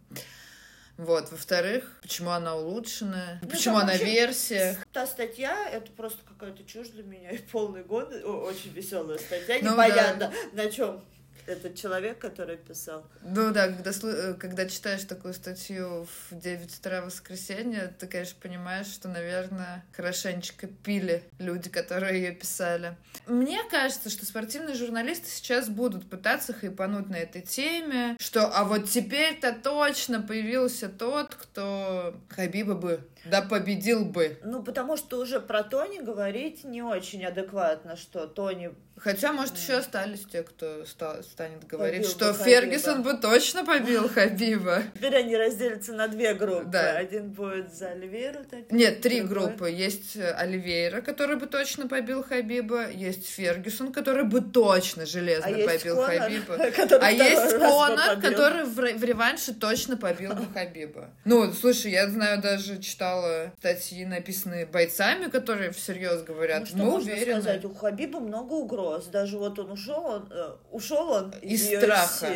Вот, 0.98 1.30
во-вторых, 1.30 1.98
почему 2.00 2.30
она 2.30 2.56
улучшенная, 2.56 3.38
ну, 3.42 3.48
почему 3.48 3.76
она 3.76 3.96
версия. 3.96 4.78
Та 4.92 5.06
статья, 5.06 5.68
это 5.68 5.90
просто 5.92 6.18
какая-то 6.26 6.64
чушь 6.64 6.88
для 6.88 7.02
меня, 7.02 7.30
и 7.30 7.38
полный 7.38 7.84
год, 7.84 8.12
очень 8.24 8.72
веселая 8.72 9.18
статья, 9.18 9.58
ну, 9.60 9.72
непонятно 9.72 10.32
да. 10.52 10.64
на 10.64 10.70
чем 10.70 11.04
этот 11.46 11.74
человек, 11.76 12.18
который 12.18 12.56
писал. 12.56 13.06
Ну 13.22 13.52
да, 13.52 13.68
когда, 13.68 13.90
э, 13.90 14.34
когда 14.34 14.66
читаешь 14.66 15.04
такую 15.04 15.34
статью 15.34 16.06
в 16.30 16.38
9 16.38 16.78
утра 16.78 17.02
воскресенье, 17.02 17.94
ты, 17.98 18.06
конечно, 18.06 18.36
понимаешь, 18.42 18.86
что, 18.86 19.08
наверное, 19.08 19.84
хорошенечко 19.92 20.66
пили 20.66 21.22
люди, 21.38 21.68
которые 21.68 22.22
ее 22.22 22.32
писали. 22.32 22.96
Мне 23.26 23.60
кажется, 23.70 24.10
что 24.10 24.26
спортивные 24.26 24.74
журналисты 24.74 25.28
сейчас 25.28 25.68
будут 25.68 26.08
пытаться 26.08 26.52
хайпануть 26.52 27.08
на 27.08 27.16
этой 27.16 27.42
теме, 27.42 28.16
что 28.20 28.46
а 28.46 28.64
вот 28.64 28.88
теперь-то 28.88 29.52
точно 29.52 30.20
появился 30.20 30.88
тот, 30.88 31.34
кто 31.34 32.20
Хабиба 32.30 32.74
бы 32.74 33.00
да 33.30 33.42
победил 33.42 34.04
бы. 34.04 34.38
Ну, 34.44 34.62
потому 34.62 34.96
что 34.96 35.18
уже 35.18 35.40
про 35.40 35.62
Тони 35.62 35.98
говорить 35.98 36.64
не 36.64 36.82
очень 36.82 37.24
адекватно, 37.24 37.96
что 37.96 38.26
Тони 38.26 38.74
Хотя, 38.98 39.32
может, 39.32 39.58
еще 39.58 39.74
остались 39.74 40.24
те, 40.24 40.42
кто 40.42 40.86
ста- 40.86 41.22
станет 41.22 41.66
говорить, 41.66 41.98
побил 41.98 42.10
что 42.10 42.32
бы 42.32 42.44
Фергюсон 42.44 43.02
бы 43.02 43.12
точно 43.14 43.62
побил 43.62 44.08
Хабиба. 44.14 44.84
Теперь 44.94 45.16
они 45.16 45.36
разделятся 45.36 45.92
на 45.92 46.08
две 46.08 46.32
группы. 46.32 46.64
Да. 46.64 46.96
Один 46.96 47.30
будет 47.30 47.74
за 47.74 47.90
Оливейру. 47.90 48.40
Нет, 48.70 49.02
три 49.02 49.20
другой. 49.20 49.48
группы. 49.48 49.70
Есть 49.70 50.16
э, 50.16 50.30
Оливейра, 50.30 51.02
который 51.02 51.36
бы 51.36 51.46
точно 51.46 51.88
побил 51.88 52.22
Хабиба. 52.22 52.88
Есть 52.90 53.28
Фергюсон, 53.28 53.92
который 53.92 54.24
бы 54.24 54.40
точно 54.40 55.04
железно 55.04 55.50
а 55.50 55.66
побил 55.66 55.96
Конор, 55.96 56.18
Хабиба. 56.18 56.56
А 57.02 57.10
есть 57.12 57.58
Конор, 57.58 58.20
который 58.22 58.64
в, 58.64 58.76
в 58.76 59.04
реванше 59.04 59.52
точно 59.52 59.98
побил 59.98 60.32
бы 60.32 60.46
Хабиба. 60.54 61.10
Ну, 61.26 61.52
слушай, 61.52 61.92
я 61.92 62.08
знаю, 62.08 62.40
даже 62.40 62.78
читала 62.78 63.15
статьи, 63.58 64.04
написанные 64.04 64.66
бойцами, 64.66 65.28
которые 65.30 65.70
всерьез 65.70 66.22
говорят. 66.22 66.60
Ну, 66.60 66.66
что 66.66 66.76
Мы 66.78 66.84
можно 66.84 67.12
уверены. 67.12 67.42
сказать? 67.42 67.64
У 67.64 67.74
Хабиба 67.74 68.20
много 68.20 68.54
угроз. 68.54 69.06
Даже 69.06 69.38
вот 69.38 69.58
он 69.58 69.70
ушел, 69.72 70.04
он, 70.04 70.28
э, 70.30 70.56
ушел 70.70 71.10
он 71.10 71.30
из 71.42 71.66
страха. 71.66 72.28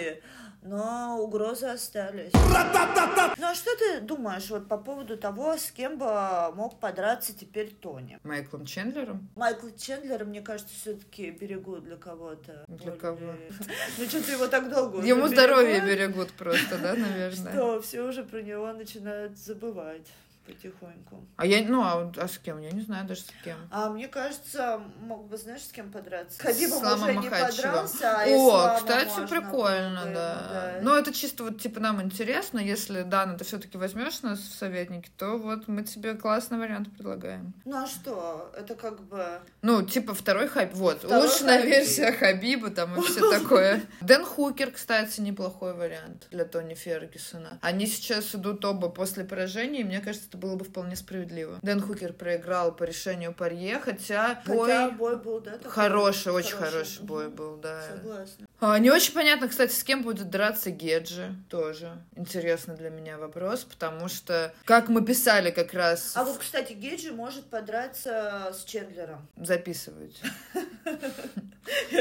Но 0.62 1.18
угрозы 1.22 1.66
остались. 1.66 2.32
Ну 2.34 3.46
а 3.46 3.54
что 3.54 3.70
ты 3.78 4.00
думаешь 4.00 4.50
вот 4.50 4.68
по 4.68 4.76
поводу 4.76 5.16
того, 5.16 5.56
с 5.56 5.70
кем 5.70 5.96
бы 5.96 6.52
мог 6.54 6.78
подраться 6.78 7.32
теперь 7.32 7.70
Тони? 7.70 8.18
Майклом 8.24 8.66
Чендлером? 8.66 9.30
Майкл 9.36 9.68
Чендлера, 9.76 10.24
мне 10.24 10.42
кажется, 10.42 10.74
все-таки 10.78 11.30
берегут 11.30 11.84
для 11.84 11.96
кого-то. 11.96 12.64
Для 12.68 12.92
кого? 12.92 13.18
Ну 13.98 14.04
что-то 14.04 14.32
его 14.32 14.46
так 14.48 14.70
долго 14.70 15.00
Ему 15.00 15.28
здоровье 15.28 15.80
берегут 15.80 16.30
просто, 16.32 16.78
да, 16.78 16.94
наверное? 16.96 17.52
Что, 17.52 17.80
все 17.80 18.02
уже 18.02 18.22
про 18.24 18.42
него 18.42 18.70
начинают 18.72 19.38
забывать 19.38 20.06
потихоньку. 20.52 21.26
А 21.36 21.46
я, 21.46 21.64
ну, 21.66 21.82
а, 21.82 22.12
а 22.16 22.28
с 22.28 22.38
кем? 22.38 22.60
Я 22.60 22.70
не 22.70 22.82
знаю 22.82 23.06
даже 23.06 23.22
с 23.22 23.32
кем. 23.44 23.56
А 23.70 23.90
мне 23.90 24.08
кажется, 24.08 24.80
мог 25.00 25.28
бы, 25.28 25.36
знаешь, 25.36 25.62
с 25.62 25.68
кем 25.72 25.90
подраться? 25.90 26.40
Хабибом 26.40 26.82
уже 26.82 27.14
не 27.16 27.30
подрался, 27.30 28.20
а 28.20 28.26
О, 28.26 28.76
кстати, 28.76 29.26
прикольно, 29.28 30.06
бы, 30.06 30.14
да. 30.14 30.34
да. 30.50 30.78
Ну, 30.82 30.96
это 30.96 31.12
чисто 31.12 31.44
вот, 31.44 31.60
типа, 31.60 31.80
нам 31.80 32.02
интересно, 32.02 32.58
если, 32.58 33.02
да, 33.02 33.26
ну, 33.26 33.36
ты 33.36 33.44
все 33.44 33.58
таки 33.58 33.78
возьмешь 33.78 34.22
нас 34.22 34.38
в 34.38 34.54
советники, 34.54 35.10
то 35.16 35.38
вот 35.38 35.68
мы 35.68 35.82
тебе 35.82 36.14
классный 36.14 36.58
вариант 36.58 36.92
предлагаем. 36.92 37.54
Ну, 37.64 37.82
а 37.82 37.86
что? 37.86 38.52
Это 38.56 38.74
как 38.74 39.00
бы... 39.02 39.40
Ну, 39.62 39.82
типа, 39.82 40.14
второй 40.14 40.48
Хабиб, 40.48 40.74
вот, 40.74 40.98
второй 40.98 41.22
лучшая 41.22 41.60
Хабиб. 41.60 41.74
версия 41.74 42.12
Хабиба 42.12 42.70
там 42.70 42.98
и 42.98 43.02
все 43.02 43.30
такое. 43.38 43.82
Дэн 44.00 44.24
Хукер, 44.24 44.70
кстати, 44.70 45.20
неплохой 45.20 45.74
вариант 45.74 46.26
для 46.30 46.44
Тони 46.44 46.74
Фергюсона. 46.74 47.58
Они 47.60 47.86
сейчас 47.86 48.34
идут 48.34 48.64
оба 48.64 48.88
после 48.88 49.24
поражения, 49.24 49.80
и 49.80 49.84
мне 49.84 50.00
кажется, 50.00 50.28
это 50.28 50.38
было 50.40 50.56
бы 50.56 50.64
вполне 50.64 50.96
справедливо. 50.96 51.58
Дэн 51.62 51.80
Хукер 51.80 52.12
проиграл 52.12 52.74
по 52.74 52.84
решению 52.84 53.32
Парье, 53.32 53.78
хотя 53.78 54.42
бой... 54.46 54.68
Хотя 54.68 54.90
бой 54.90 55.16
был, 55.16 55.40
да? 55.40 55.58
Хороший, 55.64 56.32
очень 56.32 56.56
хороший, 56.56 56.72
хороший 56.72 57.02
бой 57.04 57.28
был, 57.28 57.56
да. 57.56 57.82
Согласна. 57.82 58.46
А, 58.60 58.78
не 58.78 58.90
очень 58.90 59.14
понятно, 59.14 59.48
кстати, 59.48 59.72
с 59.72 59.84
кем 59.84 60.02
будет 60.02 60.28
драться 60.30 60.70
Геджи. 60.70 61.34
Тоже 61.48 62.02
интересный 62.16 62.76
для 62.76 62.90
меня 62.90 63.18
вопрос, 63.18 63.64
потому 63.64 64.08
что, 64.08 64.52
как 64.64 64.88
мы 64.88 65.04
писали 65.04 65.50
как 65.50 65.72
раз... 65.72 66.12
А 66.16 66.24
вот, 66.24 66.38
кстати, 66.38 66.72
Геджи 66.72 67.12
может 67.12 67.44
подраться 67.46 68.52
с 68.52 68.64
Чендлером. 68.64 69.28
Записывайте. 69.36 70.22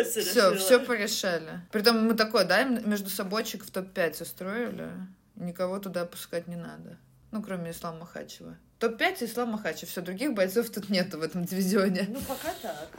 Все, 0.03 0.55
все 0.55 0.79
порешали. 0.79 1.61
Притом 1.71 2.07
мы 2.07 2.15
такой, 2.15 2.45
да, 2.45 2.63
между 2.63 3.09
собойчик 3.09 3.63
в 3.63 3.71
топ-5 3.71 4.23
устроили. 4.23 4.89
Никого 5.35 5.79
туда 5.79 6.05
пускать 6.05 6.47
не 6.47 6.55
надо. 6.55 6.97
Ну, 7.31 7.43
кроме 7.43 7.71
Ислама 7.71 7.99
Махачева. 7.99 8.57
Топ-5 8.79 9.25
Ислам 9.25 9.49
Махачев. 9.49 9.89
Все, 9.89 10.01
других 10.01 10.33
бойцов 10.33 10.69
тут 10.69 10.89
нету 10.89 11.19
в 11.19 11.21
этом 11.21 11.43
дивизионе. 11.43 12.07
Ну, 12.09 12.19
пока 12.21 12.53
так. 12.61 12.89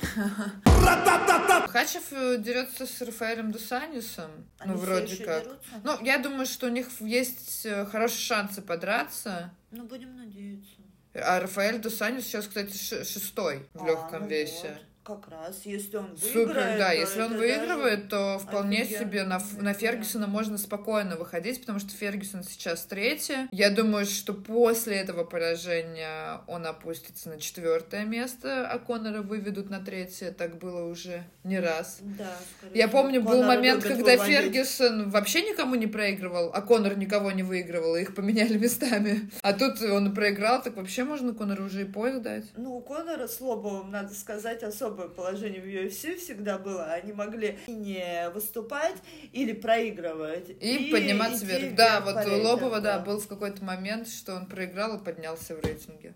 Махачев 1.62 2.12
э, 2.12 2.36
дерется 2.38 2.86
с 2.86 3.00
Рафаэлем 3.00 3.50
Дусанисом. 3.50 4.30
ну, 4.64 4.76
вроде 4.76 5.24
как. 5.24 5.46
Ну, 5.84 6.04
я 6.04 6.18
думаю, 6.18 6.46
что 6.46 6.66
у 6.66 6.70
них 6.70 6.88
есть 7.00 7.64
э, 7.64 7.86
хорошие 7.86 8.18
шансы 8.20 8.60
подраться. 8.60 9.52
Ну, 9.70 9.84
будем 9.84 10.16
надеяться. 10.16 10.76
А 11.14 11.40
Рафаэль 11.40 11.78
Дусанис 11.78 12.24
сейчас, 12.24 12.46
кстати, 12.46 12.76
шестой 12.76 13.68
в 13.74 13.82
а, 13.82 13.86
легком 13.86 14.22
ну 14.22 14.28
весе. 14.28 14.68
Вот. 14.68 14.89
Как 15.02 15.28
раз, 15.28 15.62
если 15.64 15.96
он 15.96 16.14
выиграет. 16.14 16.32
Супер, 16.32 16.54
да, 16.54 16.92
если 16.92 17.22
он 17.22 17.36
выигрывает, 17.36 18.08
то 18.10 18.38
вполне 18.38 18.82
офигенно. 18.82 19.00
себе 19.00 19.24
на, 19.24 19.40
на 19.62 19.72
Фергюсона 19.72 20.26
можно 20.26 20.58
спокойно 20.58 21.16
выходить, 21.16 21.58
потому 21.60 21.78
что 21.78 21.88
Фергюсон 21.90 22.44
сейчас 22.44 22.84
третий. 22.84 23.48
Я 23.50 23.70
думаю, 23.70 24.04
что 24.04 24.34
после 24.34 24.96
этого 24.96 25.24
поражения 25.24 26.42
он 26.46 26.66
опустится 26.66 27.30
на 27.30 27.40
четвертое 27.40 28.04
место, 28.04 28.68
а 28.70 28.78
Конора 28.78 29.22
выведут 29.22 29.70
на 29.70 29.80
третье. 29.80 30.32
Так 30.32 30.58
было 30.58 30.84
уже 30.84 31.24
не 31.44 31.58
раз. 31.58 32.00
Да, 32.02 32.36
Я 32.74 32.86
помню, 32.88 33.22
был 33.22 33.42
момент, 33.42 33.82
когда 33.82 34.12
выводить. 34.16 34.22
Фергюсон 34.26 35.08
вообще 35.08 35.40
никому 35.42 35.76
не 35.76 35.86
проигрывал, 35.86 36.50
а 36.52 36.60
Конор 36.60 36.98
никого 36.98 37.30
не 37.30 37.42
выигрывал, 37.42 37.96
и 37.96 38.02
их 38.02 38.14
поменяли 38.14 38.58
местами. 38.58 39.30
А 39.40 39.54
тут 39.54 39.80
он 39.80 40.14
проиграл, 40.14 40.62
так 40.62 40.76
вообще 40.76 41.04
можно 41.04 41.32
Конору 41.32 41.64
уже 41.64 41.82
и 41.82 41.84
пояс 41.86 42.20
дать. 42.20 42.44
Ну, 42.56 42.76
у 42.76 42.80
Конора 42.82 43.26
с 43.26 43.40
Лобовым, 43.40 43.90
надо 43.90 44.14
сказать, 44.14 44.62
особо 44.62 44.89
особое 44.90 45.08
положение 45.08 45.60
в 45.60 45.66
UFC 45.66 46.16
всегда 46.16 46.58
было. 46.58 46.84
Они 46.84 47.12
могли 47.12 47.58
не 47.66 48.30
выступать 48.34 48.96
или 49.32 49.52
проигрывать. 49.52 50.50
И, 50.60 50.88
и 50.88 50.90
подниматься 50.90 51.44
вверх. 51.44 51.74
Да, 51.74 52.00
вот 52.00 52.26
у 52.26 52.42
Лобова, 52.42 52.80
да, 52.80 52.98
был 52.98 53.20
в 53.20 53.28
какой-то 53.28 53.64
момент, 53.64 54.08
что 54.08 54.34
он 54.34 54.46
проиграл 54.46 54.98
и 54.98 55.04
поднялся 55.04 55.54
в 55.54 55.60
рейтинге. 55.64 56.14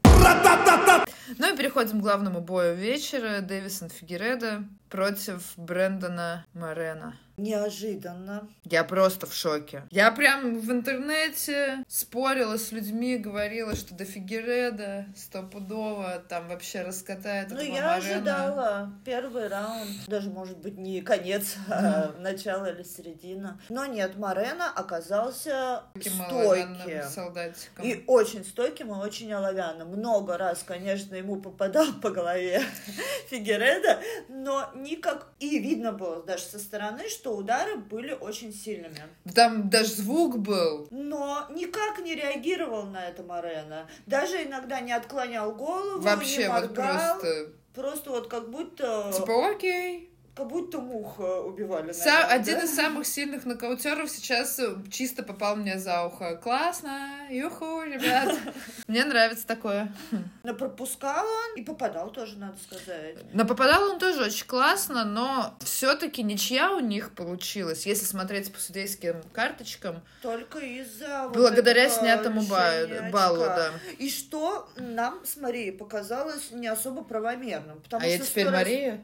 Ну 1.38 1.52
и 1.52 1.56
переходим 1.56 2.00
к 2.00 2.02
главному 2.02 2.40
бою 2.40 2.74
вечера. 2.76 3.40
Дэвисон 3.40 3.88
Фигереда 3.88 4.64
против 4.88 5.52
Брэндона 5.56 6.44
Морена. 6.54 7.14
Неожиданно. 7.36 8.46
Я 8.62 8.84
просто 8.84 9.26
в 9.26 9.34
шоке. 9.34 9.82
Я 9.90 10.12
прям 10.12 10.60
в 10.60 10.70
интернете 10.70 11.78
спорила 11.88 12.56
с 12.56 12.70
людьми, 12.70 13.16
говорила, 13.16 13.74
что 13.74 13.92
до 13.92 14.04
Фигереда 14.04 15.06
стопудово 15.16 16.22
там 16.28 16.46
вообще 16.46 16.82
раскатает 16.82 17.50
Ну, 17.50 17.58
я 17.58 17.66
Морена. 17.72 17.94
ожидала 17.96 18.92
первый 19.04 19.48
раунд, 19.48 20.06
даже, 20.06 20.30
может 20.30 20.58
быть, 20.58 20.78
не 20.78 21.00
конец, 21.00 21.56
а 21.68 22.14
начало 22.20 22.66
или 22.72 22.84
середина. 22.84 23.60
Но 23.68 23.84
нет, 23.86 24.16
Морена 24.16 24.70
оказался 24.70 25.82
Таким 25.94 26.12
стойким. 26.12 27.02
солдатиком. 27.10 27.84
И 27.84 28.04
очень 28.06 28.44
стойким, 28.44 28.90
и 28.92 28.94
очень 29.04 29.32
оловянным. 29.32 30.00
Но 30.00 30.13
много 30.14 30.38
раз, 30.38 30.62
конечно, 30.62 31.16
ему 31.16 31.36
попадал 31.40 31.86
по 32.00 32.10
голове 32.10 32.62
Фигереда, 33.28 34.00
но 34.28 34.70
никак... 34.74 35.26
И 35.40 35.58
видно 35.58 35.92
было 35.92 36.22
даже 36.22 36.44
со 36.44 36.58
стороны, 36.58 37.08
что 37.08 37.36
удары 37.36 37.76
были 37.76 38.12
очень 38.12 38.52
сильными. 38.52 39.02
Там 39.34 39.68
даже 39.68 39.88
звук 39.88 40.38
был. 40.38 40.86
Но 40.90 41.46
никак 41.50 41.98
не 41.98 42.14
реагировал 42.14 42.84
на 42.84 43.08
это 43.08 43.22
Морено. 43.22 43.88
Даже 44.06 44.44
иногда 44.44 44.80
не 44.80 44.92
отклонял 44.92 45.52
голову, 45.52 46.00
Вообще 46.00 46.44
не 46.44 46.48
вот 46.48 46.76
моргал. 46.76 47.18
просто... 47.18 47.52
Просто 47.74 48.10
вот 48.10 48.28
как 48.28 48.50
будто... 48.50 49.10
Типа, 49.12 49.50
окей. 49.50 50.13
Как 50.34 50.48
будто 50.48 50.80
мух 50.80 51.20
убивали. 51.20 51.92
Наверное, 51.92 52.24
один 52.26 52.58
да? 52.58 52.64
из 52.64 52.74
самых 52.74 53.06
сильных 53.06 53.44
нокаутеров 53.44 54.10
сейчас 54.10 54.58
э, 54.58 54.74
чисто 54.90 55.22
попал 55.22 55.54
мне 55.54 55.78
за 55.78 56.04
ухо. 56.04 56.34
Классно! 56.36 57.10
Юху, 57.30 57.82
ребят! 57.82 58.36
Мне 58.88 59.04
нравится 59.04 59.46
такое. 59.46 59.94
Но 60.42 60.54
пропускал 60.54 61.24
он 61.24 61.56
и 61.56 61.62
попадал 61.62 62.10
тоже, 62.10 62.36
надо 62.36 62.56
сказать. 62.58 63.16
Но 63.32 63.44
попадал 63.44 63.90
он 63.92 63.98
тоже 64.00 64.24
очень 64.24 64.46
классно, 64.46 65.04
но 65.04 65.54
все-таки 65.60 66.22
ничья 66.24 66.72
у 66.72 66.80
них 66.80 67.14
получилась, 67.14 67.86
если 67.86 68.04
смотреть 68.04 68.52
по 68.52 68.58
судейским 68.58 69.22
карточкам, 69.32 70.02
Только 70.20 70.58
из-за... 70.58 71.28
вот 71.28 71.36
благодаря 71.36 71.84
этого 71.84 72.00
снятому 72.00 72.42
ба- 72.42 73.10
баллу, 73.12 73.44
да. 73.44 73.70
И 73.98 74.10
что 74.10 74.68
нам 74.76 75.24
с 75.24 75.36
Марией 75.36 75.72
показалось 75.72 76.50
не 76.50 76.66
особо 76.66 77.04
правомерным. 77.04 77.80
Потому 77.82 78.02
А 78.04 78.06
я 78.06 78.16
что 78.18 78.26
теперь 78.26 78.44
сто 78.46 78.52
раз- 78.52 78.60
Мария? 78.64 79.02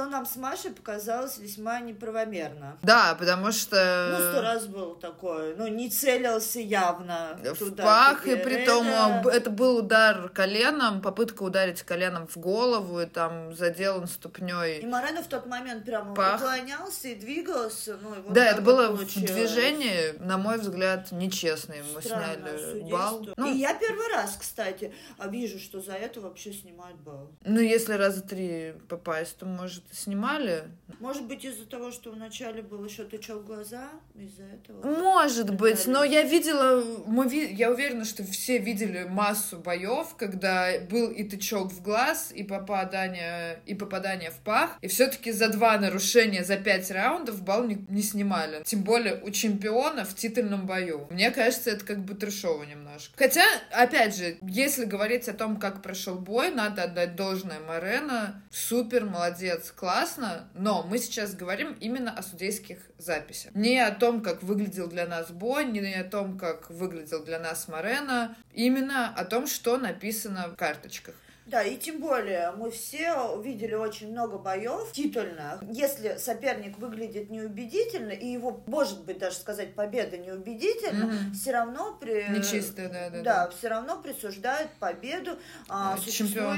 Что 0.00 0.08
нам 0.08 0.24
с 0.24 0.36
Машей 0.36 0.70
показалось 0.70 1.36
весьма 1.36 1.78
неправомерно. 1.80 2.78
Да, 2.82 3.14
потому 3.18 3.52
что... 3.52 4.16
Ну, 4.18 4.30
сто 4.32 4.40
раз 4.40 4.66
был 4.66 4.94
такой. 4.94 5.54
Ну, 5.56 5.66
не 5.66 5.90
целился 5.90 6.58
явно. 6.58 7.38
В 7.44 7.58
туда, 7.58 7.82
пах, 7.82 8.26
и 8.26 8.36
при 8.36 8.64
том 8.64 8.86
это 8.86 9.50
был 9.50 9.76
удар 9.76 10.30
коленом, 10.30 11.02
попытка 11.02 11.42
ударить 11.42 11.82
коленом 11.82 12.26
в 12.26 12.38
голову, 12.38 13.00
и 13.00 13.04
там 13.04 13.54
задел 13.54 13.98
он 13.98 14.04
И 14.04 14.06
ступней. 14.06 14.86
Морено 14.86 15.22
в 15.22 15.26
тот 15.26 15.44
момент 15.44 15.84
прямо 15.84 16.14
Пах. 16.14 16.40
уклонялся 16.40 17.08
и 17.08 17.14
двигался. 17.14 17.98
Ну, 18.00 18.14
и 18.14 18.20
вот 18.22 18.32
Да, 18.32 18.46
это 18.46 18.62
было 18.62 18.86
получилось. 18.96 19.30
движении, 19.30 20.16
на 20.18 20.38
мой 20.38 20.56
взгляд, 20.56 21.12
нечестно. 21.12 21.74
Мы 21.94 22.00
Странное 22.00 22.56
сняли 22.56 22.70
судейство. 22.70 22.96
балл. 22.96 23.22
И 23.24 23.32
Ну, 23.36 23.54
я 23.54 23.74
первый 23.74 24.08
раз, 24.14 24.38
кстати, 24.40 24.94
а 25.18 25.28
вижу, 25.28 25.58
что 25.58 25.82
за 25.82 25.92
это 25.92 26.22
вообще 26.22 26.54
снимают 26.54 26.96
балл. 27.00 27.28
ну, 27.44 27.60
если 27.60 27.92
раза 27.92 28.22
три 28.22 28.72
попасть, 28.88 29.36
то, 29.36 29.44
может, 29.44 29.82
и 29.89 29.89
снимали. 29.90 30.64
Может 31.00 31.26
быть, 31.26 31.44
из-за 31.44 31.66
того, 31.66 31.90
что 31.90 32.10
вначале 32.10 32.62
был 32.62 32.84
еще 32.84 33.04
тычок 33.04 33.44
глаза, 33.44 33.88
из-за 34.14 34.44
этого. 34.44 34.86
Может 34.86 35.54
быть, 35.54 35.86
но 35.86 36.04
я 36.04 36.22
видела, 36.22 36.84
мы 37.06 37.28
я 37.32 37.70
уверена, 37.70 38.04
что 38.04 38.22
все 38.24 38.58
видели 38.58 39.04
массу 39.04 39.58
боев, 39.58 40.14
когда 40.16 40.72
был 40.90 41.10
и 41.10 41.24
тычок 41.24 41.72
в 41.72 41.82
глаз, 41.82 42.32
и 42.34 42.42
попадание, 42.42 43.60
и 43.66 43.74
попадание 43.74 44.30
в 44.30 44.38
пах, 44.38 44.76
и 44.80 44.88
все-таки 44.88 45.32
за 45.32 45.48
два 45.48 45.78
нарушения 45.78 46.44
за 46.44 46.56
пять 46.56 46.90
раундов 46.90 47.42
балл 47.42 47.64
не, 47.64 47.84
не 47.88 48.02
снимали. 48.02 48.62
Тем 48.64 48.82
более 48.82 49.20
у 49.22 49.30
чемпиона 49.30 50.04
в 50.04 50.14
титульном 50.14 50.66
бою. 50.66 51.06
Мне 51.10 51.30
кажется, 51.30 51.70
это 51.70 51.84
как 51.84 52.04
бы 52.04 52.14
трешово 52.14 52.64
немножко. 52.64 53.12
Хотя, 53.16 53.44
опять 53.72 54.16
же, 54.16 54.36
если 54.42 54.84
говорить 54.84 55.28
о 55.28 55.32
том, 55.32 55.58
как 55.58 55.82
прошел 55.82 56.16
бой, 56.16 56.50
надо 56.50 56.84
отдать 56.84 57.16
должное 57.16 57.60
Морено. 57.60 58.42
Супер, 58.50 59.04
молодец, 59.04 59.72
классно. 59.80 60.46
Но 60.54 60.82
мы 60.82 60.98
сейчас 60.98 61.34
говорим 61.34 61.74
именно 61.80 62.12
о 62.12 62.22
судейских 62.22 62.78
записях. 62.98 63.54
Не 63.54 63.80
о 63.80 63.90
том, 63.90 64.22
как 64.22 64.42
выглядел 64.42 64.88
для 64.88 65.06
нас 65.06 65.30
бой, 65.30 65.64
не 65.64 65.94
о 65.94 66.04
том, 66.04 66.38
как 66.38 66.68
выглядел 66.68 67.24
для 67.24 67.38
нас 67.40 67.66
Морено. 67.66 68.36
Именно 68.52 69.08
о 69.16 69.24
том, 69.24 69.46
что 69.46 69.78
написано 69.78 70.48
в 70.48 70.56
карточках. 70.56 71.14
Да, 71.46 71.64
и 71.64 71.76
тем 71.76 72.00
более 72.00 72.52
мы 72.52 72.70
все 72.70 73.40
видели 73.42 73.74
очень 73.74 74.12
много 74.12 74.38
боев 74.38 74.92
титульных. 74.92 75.60
Если 75.68 76.16
соперник 76.16 76.78
выглядит 76.78 77.28
неубедительно, 77.28 78.12
и 78.12 78.26
его, 78.28 78.62
может 78.66 79.02
быть, 79.04 79.18
даже 79.18 79.34
сказать, 79.36 79.74
победа 79.74 80.16
неубедительна, 80.16 81.06
Мгм. 81.06 81.32
все 81.32 81.50
равно 81.50 81.96
при... 82.00 82.28
Нечистое, 82.30 82.88
да, 82.88 83.10
да, 83.10 83.22
Да, 83.22 83.50
все 83.50 83.66
равно 83.66 84.00
присуждают 84.00 84.70
победу 84.78 85.38
а, 85.68 85.98
чемпиону, 85.98 86.02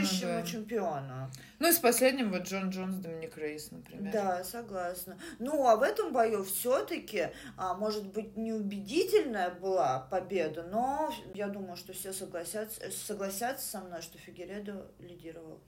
существующему 0.05 0.33
да. 0.33 0.43
чемпиону. 0.43 1.31
Ну 1.62 1.68
и 1.68 1.72
с 1.72 1.79
последним 1.79 2.33
вот 2.33 2.42
Джон 2.42 2.70
Джонс, 2.70 2.96
Доминик 2.96 3.37
Рейс, 3.37 3.70
например. 3.70 4.12
Да, 4.12 4.42
согласна. 4.42 5.16
Ну, 5.38 5.64
а 5.68 5.77
в 5.77 5.83
этом 5.83 6.12
бою 6.12 6.42
все-таки, 6.42 7.29
а, 7.57 7.75
может 7.75 8.05
быть, 8.09 8.37
неубедительная 8.37 9.51
была 9.51 10.01
победа, 10.11 10.64
но 10.64 11.14
я 11.35 11.46
думаю, 11.46 11.77
что 11.77 11.92
все 11.92 12.12
согласятся, 12.12 12.90
согласятся 12.90 13.64
со 13.64 13.79
мной, 13.79 14.03
что 14.03 14.18
Фигередо 14.18 14.90
лидировал. 14.98 15.61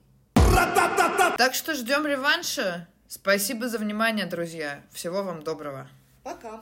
Так 1.37 1.53
что 1.53 1.73
ждем 1.73 2.05
реванша. 2.05 2.89
Спасибо 3.07 3.69
за 3.69 3.77
внимание, 3.77 4.25
друзья. 4.25 4.83
Всего 4.91 5.23
вам 5.23 5.43
доброго. 5.43 5.87
Пока. 6.23 6.61